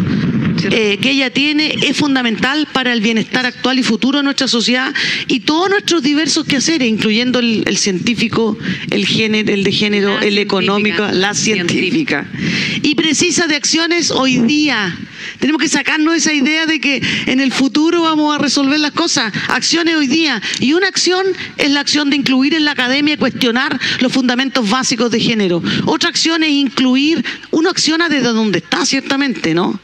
[0.70, 4.94] eh, que ella tiene es fundamental para el bienestar actual y futuro de nuestra sociedad
[5.28, 8.58] y todos nuestros diversos quehaceres, incluyendo el, el científico,
[8.90, 12.28] el, género, el de género, la el económico, la científica.
[12.82, 14.98] Y precisa de acciones hoy día.
[15.40, 19.34] Tenemos que sacarnos esa idea de que en el futuro vamos a resolver las cosas.
[19.50, 20.42] Acciones hoy día.
[20.60, 21.26] Y una acción
[21.58, 25.62] es la acción de incluir en la academia y cuestionar los fundamentos básicos de género.
[25.86, 29.80] Otra acción es incluir, uno acciona desde donde está, ciertamente, ¿no?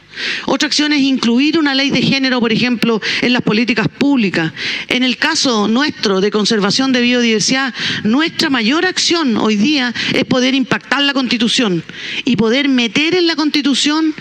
[0.46, 4.54] Otra acción es incluir una ley de género, por ejemplo, en las políticas públicas.
[4.88, 10.56] En el caso nuestro de conservación de biodiversidad, nuestra mayor acción hoy día es poder
[10.56, 11.84] impactar la Constitución
[12.26, 14.14] y poder meter en la Constitución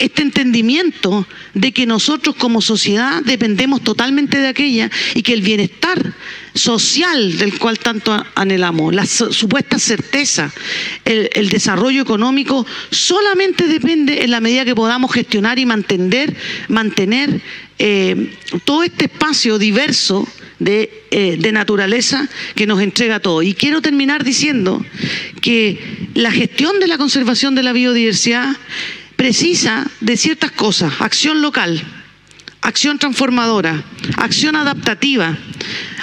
[0.00, 6.14] este entendimiento de que nosotros como sociedad dependemos totalmente de aquella y que el bienestar
[6.54, 10.52] social del cual tanto anhelamos, la supuesta certeza,
[11.04, 16.34] el, desarrollo económico, solamente depende en la medida que podamos gestionar y mantener,
[16.68, 17.40] mantener
[17.78, 18.34] eh,
[18.64, 20.26] todo este espacio diverso
[20.58, 23.42] de, eh, de, naturaleza que nos entrega todo.
[23.42, 24.84] Y quiero terminar diciendo
[25.40, 28.56] que la gestión de la conservación de la biodiversidad
[29.20, 31.78] precisa de ciertas cosas, acción local,
[32.62, 33.84] acción transformadora,
[34.16, 35.36] acción adaptativa,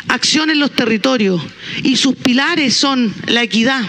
[0.07, 1.41] acción en los territorios
[1.81, 3.81] y sus pilares son la equidad,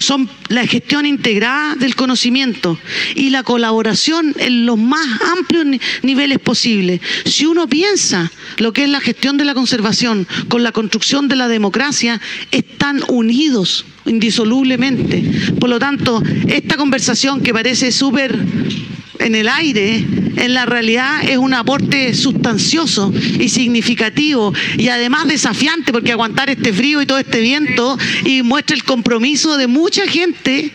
[0.00, 2.80] son la gestión integrada del conocimiento
[3.14, 5.06] y la colaboración en los más
[5.38, 5.64] amplios
[6.02, 7.00] niveles posibles.
[7.26, 11.36] Si uno piensa lo que es la gestión de la conservación con la construcción de
[11.36, 15.22] la democracia, están unidos indisolublemente.
[15.58, 18.38] Por lo tanto, esta conversación que parece súper
[19.18, 20.04] en el aire,
[20.36, 26.72] en la realidad es un aporte sustancioso y significativo y además desafiante porque aguantar este
[26.72, 30.72] frío y todo este viento y muestra el compromiso de mucha gente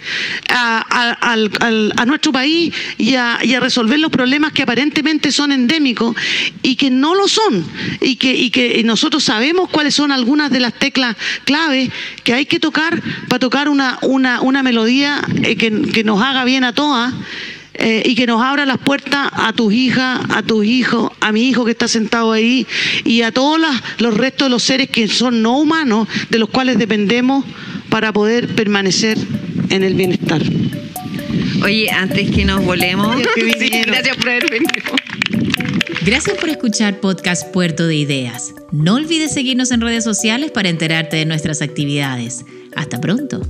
[0.49, 6.15] a, nuestro país y a, resolver los problemas que aparentemente son endémicos
[6.61, 7.65] y que no lo son
[8.01, 11.15] y que, y que nosotros sabemos cuáles son algunas de las teclas
[11.45, 11.89] claves
[12.23, 16.43] que hay que tocar para tocar una, una, una melodía eh, que, que nos haga
[16.45, 17.13] bien a todas
[17.75, 21.49] eh, y que nos abra las puertas a tus hijas, a tus hijos, a mi
[21.49, 22.67] hijo que está sentado ahí
[23.03, 23.59] y a todos
[23.97, 27.43] los restos de los seres que son no humanos, de los cuales dependemos
[27.89, 29.17] para poder permanecer
[29.69, 30.41] en el bienestar.
[31.63, 34.71] Oye, antes que nos volemos, gracias por haber venido.
[36.05, 38.53] Gracias por escuchar Podcast Puerto de Ideas.
[38.71, 42.45] No olvides seguirnos en redes sociales para enterarte de nuestras actividades.
[42.75, 43.41] Hasta pronto.